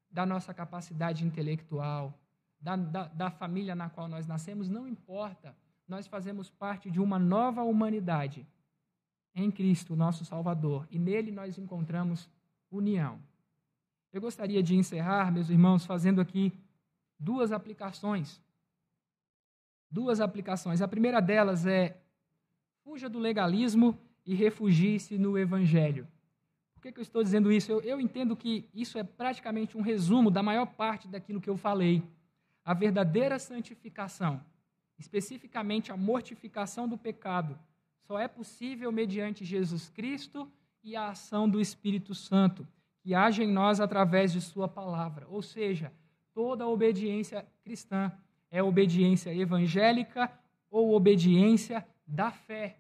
[0.09, 2.19] da nossa capacidade intelectual,
[2.61, 5.55] da, da, da, família na qual nós nascemos, não importa.
[5.87, 8.47] Nós fazemos parte de uma nova humanidade
[9.33, 12.29] em Cristo, nosso Salvador, e nele nós encontramos
[12.69, 13.19] união.
[14.13, 16.53] Eu gostaria de encerrar, meus irmãos, fazendo aqui
[17.17, 18.41] duas aplicações.
[19.89, 20.81] Duas aplicações.
[20.81, 21.97] A primeira delas é:
[22.83, 26.07] fuja do legalismo e refugie-se no Evangelho.
[26.75, 27.71] Por que, que eu estou dizendo isso?
[27.71, 31.57] Eu, eu entendo que isso é praticamente um resumo da maior parte daquilo que eu
[31.57, 32.03] falei.
[32.63, 34.43] A verdadeira santificação,
[34.97, 37.57] especificamente a mortificação do pecado,
[38.07, 40.51] só é possível mediante Jesus Cristo
[40.83, 42.67] e a ação do Espírito Santo,
[42.99, 45.27] que age em nós através de Sua palavra.
[45.29, 45.91] Ou seja,
[46.33, 48.11] toda obediência cristã
[48.49, 50.31] é obediência evangélica
[50.69, 52.77] ou obediência da fé.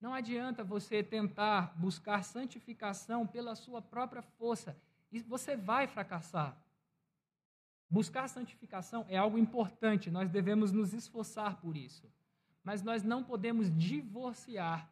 [0.00, 4.76] Não adianta você tentar buscar santificação pela sua própria força.
[5.28, 6.56] Você vai fracassar.
[7.92, 12.10] Buscar santificação é algo importante, nós devemos nos esforçar por isso.
[12.64, 14.90] Mas nós não podemos divorciar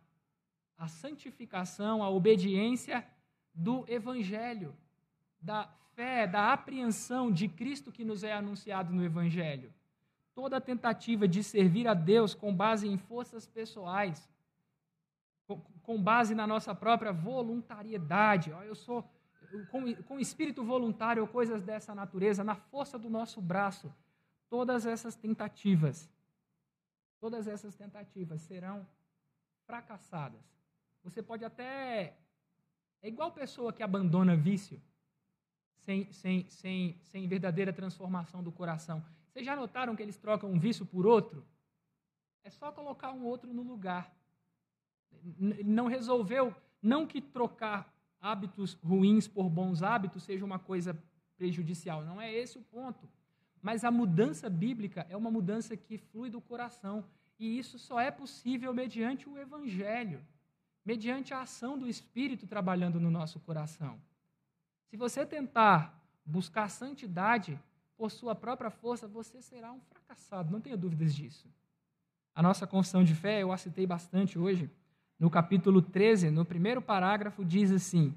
[0.77, 3.07] a santificação, a obediência
[3.55, 4.77] do Evangelho,
[5.41, 9.73] da fé, da apreensão de Cristo que nos é anunciado no Evangelho.
[10.35, 14.29] Toda tentativa de servir a Deus com base em forças pessoais,
[15.83, 18.51] com base na nossa própria voluntariedade.
[18.51, 19.09] Eu sou
[19.71, 23.93] com, com espírito voluntário ou coisas dessa natureza, na força do nosso braço.
[24.49, 26.11] Todas essas tentativas,
[27.21, 28.87] todas essas tentativas serão
[29.67, 30.41] fracassadas.
[31.05, 32.17] Você pode até.
[33.03, 34.81] É igual pessoa que abandona vício
[35.79, 39.05] sem, sem, sem, sem verdadeira transformação do coração.
[39.29, 41.47] Vocês já notaram que eles trocam um vício por outro?
[42.43, 44.13] É só colocar um outro no lugar
[45.65, 50.97] não resolveu, não que trocar hábitos ruins por bons hábitos seja uma coisa
[51.37, 53.09] prejudicial, não é esse o ponto.
[53.63, 57.05] Mas a mudança bíblica é uma mudança que flui do coração,
[57.39, 60.25] e isso só é possível mediante o evangelho,
[60.85, 63.99] mediante a ação do Espírito trabalhando no nosso coração.
[64.89, 67.59] Se você tentar buscar santidade
[67.97, 71.49] por sua própria força, você será um fracassado, não tenha dúvidas disso.
[72.35, 74.71] A nossa confissão de fé, eu a citei bastante hoje,
[75.21, 78.13] no capítulo 13, no primeiro parágrafo, diz assim: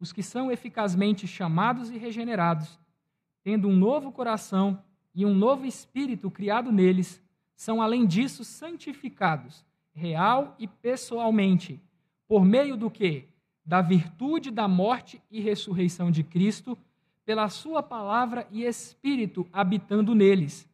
[0.00, 2.78] Os que são eficazmente chamados e regenerados,
[3.42, 4.82] tendo um novo coração
[5.14, 7.20] e um novo espírito criado neles,
[7.56, 11.78] são, além disso, santificados, real e pessoalmente,
[12.26, 13.28] por meio do que?
[13.64, 16.76] da virtude da morte e ressurreição de Cristo,
[17.24, 20.68] pela Sua palavra e Espírito habitando neles.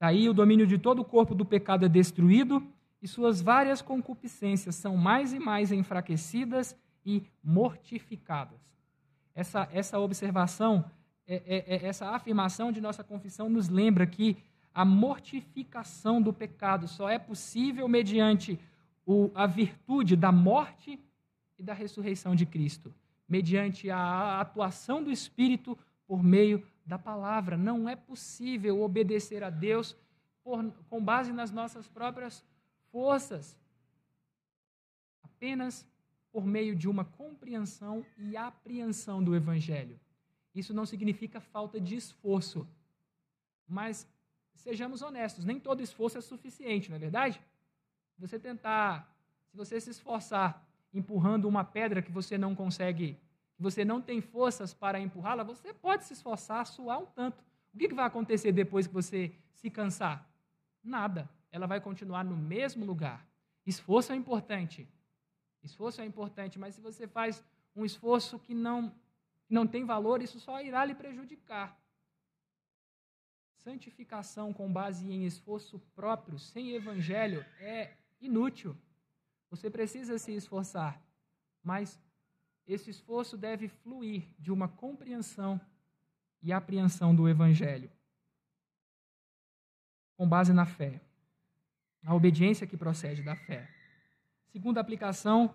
[0.00, 2.66] Daí o domínio de todo o corpo do pecado é destruído
[3.06, 8.60] suas várias concupiscências são mais e mais enfraquecidas e mortificadas.
[9.34, 10.90] Essa, essa observação,
[11.26, 14.36] é, é, é, essa afirmação de nossa confissão nos lembra que
[14.74, 18.58] a mortificação do pecado só é possível mediante
[19.06, 20.98] o, a virtude da morte
[21.58, 22.92] e da ressurreição de Cristo,
[23.28, 27.56] mediante a atuação do Espírito por meio da palavra.
[27.56, 29.96] Não é possível obedecer a Deus
[30.42, 32.44] por, com base nas nossas próprias
[32.96, 33.54] forças,
[35.22, 35.86] apenas
[36.32, 40.00] por meio de uma compreensão e apreensão do Evangelho.
[40.54, 42.66] Isso não significa falta de esforço,
[43.68, 44.08] mas
[44.54, 47.38] sejamos honestos, nem todo esforço é suficiente, não é verdade?
[48.18, 49.14] Você tentar,
[49.50, 53.20] se você se esforçar empurrando uma pedra que você não consegue,
[53.56, 57.44] que você não tem forças para empurrá-la, você pode se esforçar, suar um tanto.
[57.74, 60.26] O que vai acontecer depois que você se cansar?
[60.82, 61.28] Nada.
[61.56, 63.26] Ela vai continuar no mesmo lugar.
[63.64, 64.86] Esforço é importante.
[65.62, 67.42] Esforço é importante, mas se você faz
[67.74, 68.94] um esforço que não,
[69.48, 71.68] não tem valor, isso só irá lhe prejudicar.
[73.54, 78.76] Santificação com base em esforço próprio, sem evangelho, é inútil.
[79.48, 81.02] Você precisa se esforçar,
[81.62, 81.98] mas
[82.66, 85.58] esse esforço deve fluir de uma compreensão
[86.42, 87.90] e apreensão do Evangelho,
[90.18, 91.00] com base na fé,
[92.04, 93.68] a obediência que procede da fé.
[94.48, 95.54] Segunda aplicação,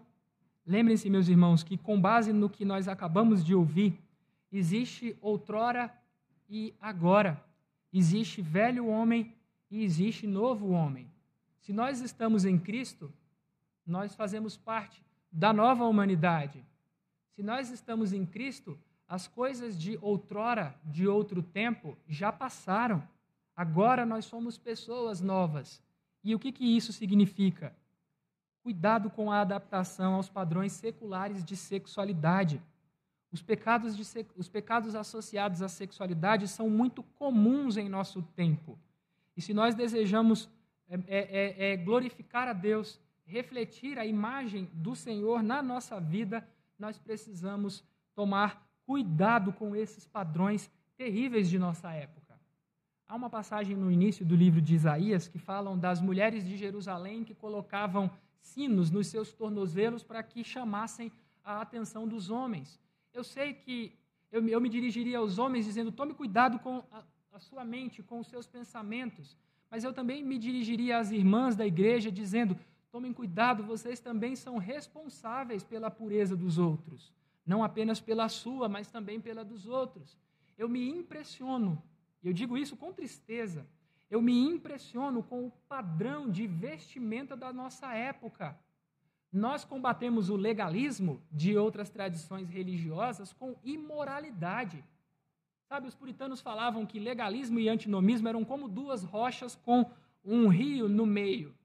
[0.66, 4.00] lembrem-se, meus irmãos, que com base no que nós acabamos de ouvir,
[4.52, 5.94] existe outrora
[6.50, 7.44] e agora.
[7.92, 9.34] Existe velho homem
[9.70, 11.10] e existe novo homem.
[11.60, 13.12] Se nós estamos em Cristo,
[13.86, 16.64] nós fazemos parte da nova humanidade.
[17.32, 18.78] Se nós estamos em Cristo,
[19.08, 23.04] as coisas de outrora, de outro tempo, já passaram.
[23.56, 25.82] Agora nós somos pessoas novas.
[26.24, 27.76] E o que, que isso significa?
[28.64, 32.62] Cuidado com a adaptação aos padrões seculares de sexualidade.
[33.32, 34.04] Os pecados, de,
[34.36, 38.78] os pecados associados à sexualidade são muito comuns em nosso tempo.
[39.36, 40.50] E se nós desejamos
[40.88, 46.46] é, é, é, é glorificar a Deus, refletir a imagem do Senhor na nossa vida,
[46.78, 52.21] nós precisamos tomar cuidado com esses padrões terríveis de nossa época.
[53.12, 57.26] Há uma passagem no início do livro de Isaías que falam das mulheres de Jerusalém
[57.26, 58.10] que colocavam
[58.40, 61.12] sinos nos seus tornozelos para que chamassem
[61.44, 62.80] a atenção dos homens.
[63.14, 63.92] Eu sei que
[64.32, 67.04] eu, eu me dirigiria aos homens dizendo: tome cuidado com a,
[67.34, 69.36] a sua mente, com os seus pensamentos.
[69.70, 72.58] Mas eu também me dirigiria às irmãs da igreja dizendo:
[72.90, 77.12] Tomem cuidado, vocês também são responsáveis pela pureza dos outros,
[77.46, 80.18] não apenas pela sua, mas também pela dos outros.
[80.58, 81.84] Eu me impressiono,
[82.24, 83.66] e eu digo isso com tristeza,
[84.10, 88.58] eu me impressiono com o padrão de vestimenta da nossa época.
[89.32, 94.84] Nós combatemos o legalismo de outras tradições religiosas com imoralidade.
[95.70, 99.90] Sabe, os puritanos falavam que legalismo e antinomismo eram como duas rochas com
[100.24, 101.56] um rio no meio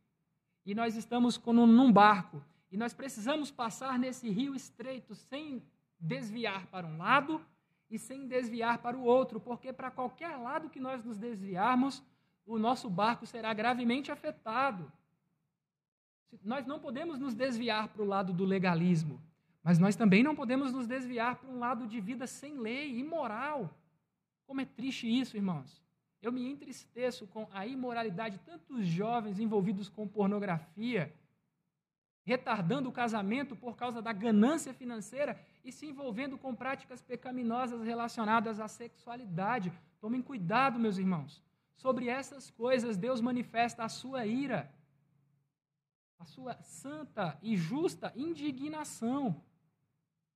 [0.67, 2.43] e nós estamos num barco
[2.73, 5.63] e nós precisamos passar nesse rio estreito sem
[5.99, 7.41] desviar para um lado
[7.91, 12.03] e sem desviar para o outro, porque para qualquer lado que nós nos desviarmos,
[12.45, 14.91] o nosso barco será gravemente afetado.
[16.43, 19.21] Nós não podemos nos desviar para o lado do legalismo,
[19.63, 23.71] mas nós também não podemos nos desviar para um lado de vida sem lei, imoral.
[24.47, 25.83] Como é triste isso, irmãos.
[26.23, 31.15] Eu me entristeço com a imoralidade de tantos jovens envolvidos com pornografia,
[32.25, 38.61] retardando o casamento por causa da ganância financeira e se envolvendo com práticas pecaminosas relacionadas
[38.61, 39.73] à sexualidade.
[40.01, 41.43] Tomem cuidado, meus irmãos.
[41.75, 44.73] Sobre essas coisas, Deus manifesta a sua ira,
[46.21, 49.43] a sua santa e justa indignação.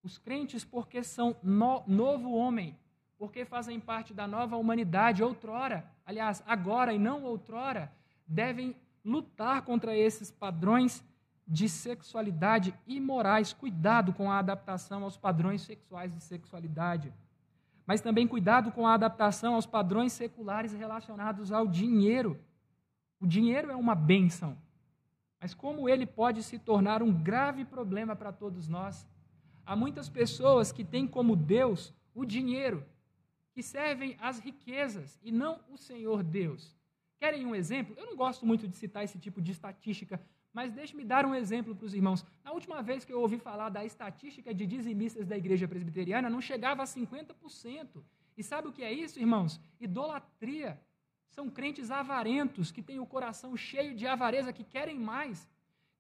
[0.03, 2.77] Os crentes, porque são no, novo homem,
[3.17, 7.93] porque fazem parte da nova humanidade outrora, aliás, agora e não outrora,
[8.27, 8.75] devem
[9.05, 11.05] lutar contra esses padrões
[11.51, 13.53] de sexualidade imorais.
[13.53, 17.13] Cuidado com a adaptação aos padrões sexuais de sexualidade.
[17.85, 22.39] Mas também cuidado com a adaptação aos padrões seculares relacionados ao dinheiro.
[23.19, 24.57] O dinheiro é uma bênção,
[25.41, 29.07] mas como ele pode se tornar um grave problema para todos nós?
[29.67, 32.87] Há muitas pessoas que têm como Deus o dinheiro
[33.53, 36.77] que servem às riquezas e não o Senhor Deus.
[37.19, 37.95] Querem um exemplo?
[37.99, 40.21] Eu não gosto muito de citar esse tipo de estatística,
[40.53, 42.25] Mas deixe-me dar um exemplo para os irmãos.
[42.45, 46.41] Na última vez que eu ouvi falar da estatística de dizimistas da igreja presbiteriana, não
[46.41, 48.03] chegava a 50%.
[48.37, 49.61] E sabe o que é isso, irmãos?
[49.81, 50.81] Idolatria.
[51.29, 55.49] São crentes avarentos, que têm o coração cheio de avareza, que querem mais,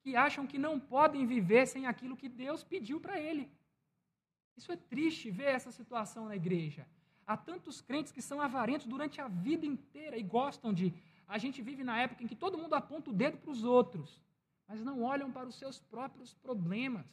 [0.03, 3.49] que acham que não podem viver sem aquilo que Deus pediu para ele.
[4.57, 6.87] Isso é triste ver essa situação na igreja.
[7.27, 10.93] Há tantos crentes que são avarentos durante a vida inteira e gostam de.
[11.29, 14.21] A gente vive na época em que todo mundo aponta o dedo para os outros,
[14.71, 17.05] mas não olham para os seus próprios problemas.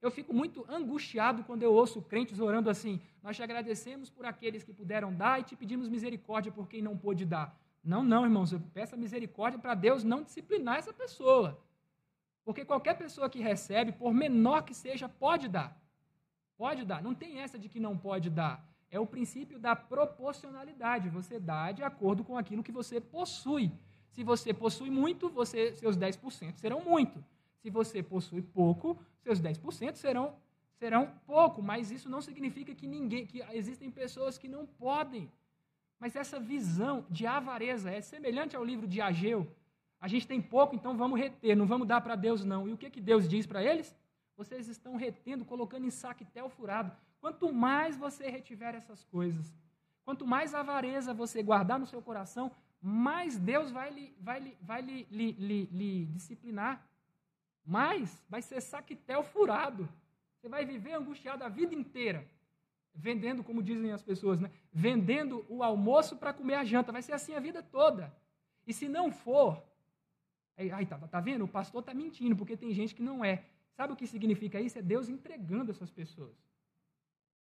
[0.00, 4.64] Eu fico muito angustiado quando eu ouço crentes orando assim: Nós te agradecemos por aqueles
[4.64, 7.54] que puderam dar e te pedimos misericórdia por quem não pôde dar.
[7.84, 11.62] Não, não, irmãos, eu peço misericórdia para Deus não disciplinar essa pessoa.
[12.46, 15.78] Porque qualquer pessoa que recebe, por menor que seja, pode dar.
[16.56, 17.02] Pode dar.
[17.02, 18.66] Não tem essa de que não pode dar.
[18.90, 21.10] É o princípio da proporcionalidade.
[21.10, 23.70] Você dá de acordo com aquilo que você possui.
[24.16, 27.22] Se você possui muito, você, seus 10% serão muito.
[27.60, 30.34] Se você possui pouco, seus 10% serão,
[30.78, 31.62] serão pouco.
[31.62, 35.30] Mas isso não significa que ninguém, que existem pessoas que não podem.
[36.00, 39.46] Mas essa visão de avareza é semelhante ao livro de Ageu,
[40.00, 42.66] a gente tem pouco, então vamos reter, não vamos dar para Deus, não.
[42.66, 43.94] E o que, que Deus diz para eles?
[44.34, 46.90] Vocês estão retendo, colocando em saquetel furado.
[47.20, 49.54] Quanto mais você retiver essas coisas,
[50.04, 52.50] quanto mais avareza você guardar no seu coração,
[52.86, 56.86] mais Deus vai lhe, vai lhe, vai lhe, lhe, lhe, lhe disciplinar.
[57.64, 59.88] Mais vai ser saquetel furado.
[60.36, 62.24] Você vai viver angustiado a vida inteira.
[62.94, 64.50] Vendendo, como dizem as pessoas, né?
[64.72, 66.92] vendendo o almoço para comer a janta.
[66.92, 68.14] Vai ser assim a vida toda.
[68.66, 69.62] E se não for,
[70.56, 71.44] Aí, tá, tá vendo?
[71.44, 73.44] O pastor está mentindo, porque tem gente que não é.
[73.72, 74.78] Sabe o que significa isso?
[74.78, 76.34] É Deus entregando essas pessoas.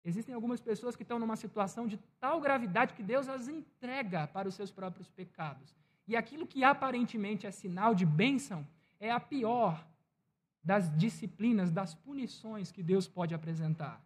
[0.05, 4.49] Existem algumas pessoas que estão numa situação de tal gravidade que Deus as entrega para
[4.49, 5.74] os seus próprios pecados.
[6.07, 8.66] E aquilo que aparentemente é sinal de bênção
[8.99, 9.84] é a pior
[10.62, 14.01] das disciplinas, das punições que Deus pode apresentar.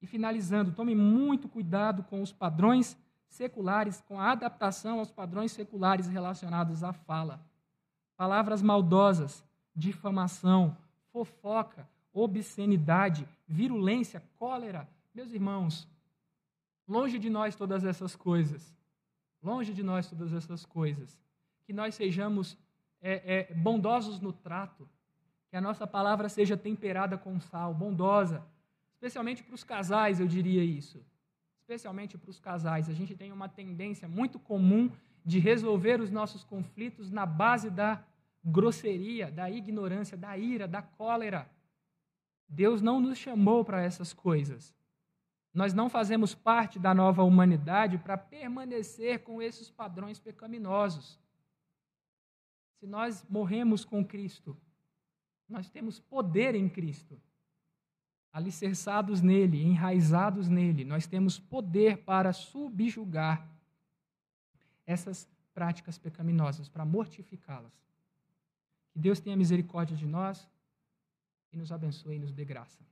[0.00, 2.96] E finalizando, tome muito cuidado com os padrões
[3.28, 7.44] seculares, com a adaptação aos padrões seculares relacionados à fala
[8.16, 9.44] palavras maldosas,
[9.74, 10.76] difamação,
[11.12, 14.88] fofoca, obscenidade, virulência, cólera.
[15.14, 15.88] Meus irmãos,
[16.88, 18.74] longe de nós todas essas coisas.
[19.40, 21.16] Longe de nós todas essas coisas.
[21.64, 22.58] Que nós sejamos
[23.00, 24.88] é, é, bondosos no trato.
[25.48, 28.44] Que a nossa palavra seja temperada com sal, bondosa.
[28.92, 31.00] Especialmente para os casais, eu diria isso.
[31.60, 32.90] Especialmente para os casais.
[32.90, 34.90] A gente tem uma tendência muito comum
[35.24, 38.04] de resolver os nossos conflitos na base da
[38.44, 41.48] grosseria, da ignorância, da ira, da cólera.
[42.48, 44.74] Deus não nos chamou para essas coisas.
[45.54, 51.20] Nós não fazemos parte da nova humanidade para permanecer com esses padrões pecaminosos.
[52.80, 54.56] Se nós morremos com Cristo,
[55.48, 57.20] nós temos poder em Cristo.
[58.32, 63.48] Alicerçados nele, enraizados nele, nós temos poder para subjugar
[64.84, 67.72] essas práticas pecaminosas, para mortificá-las.
[68.90, 70.50] Que Deus tenha misericórdia de nós
[71.52, 72.84] e nos abençoe e nos dê graça.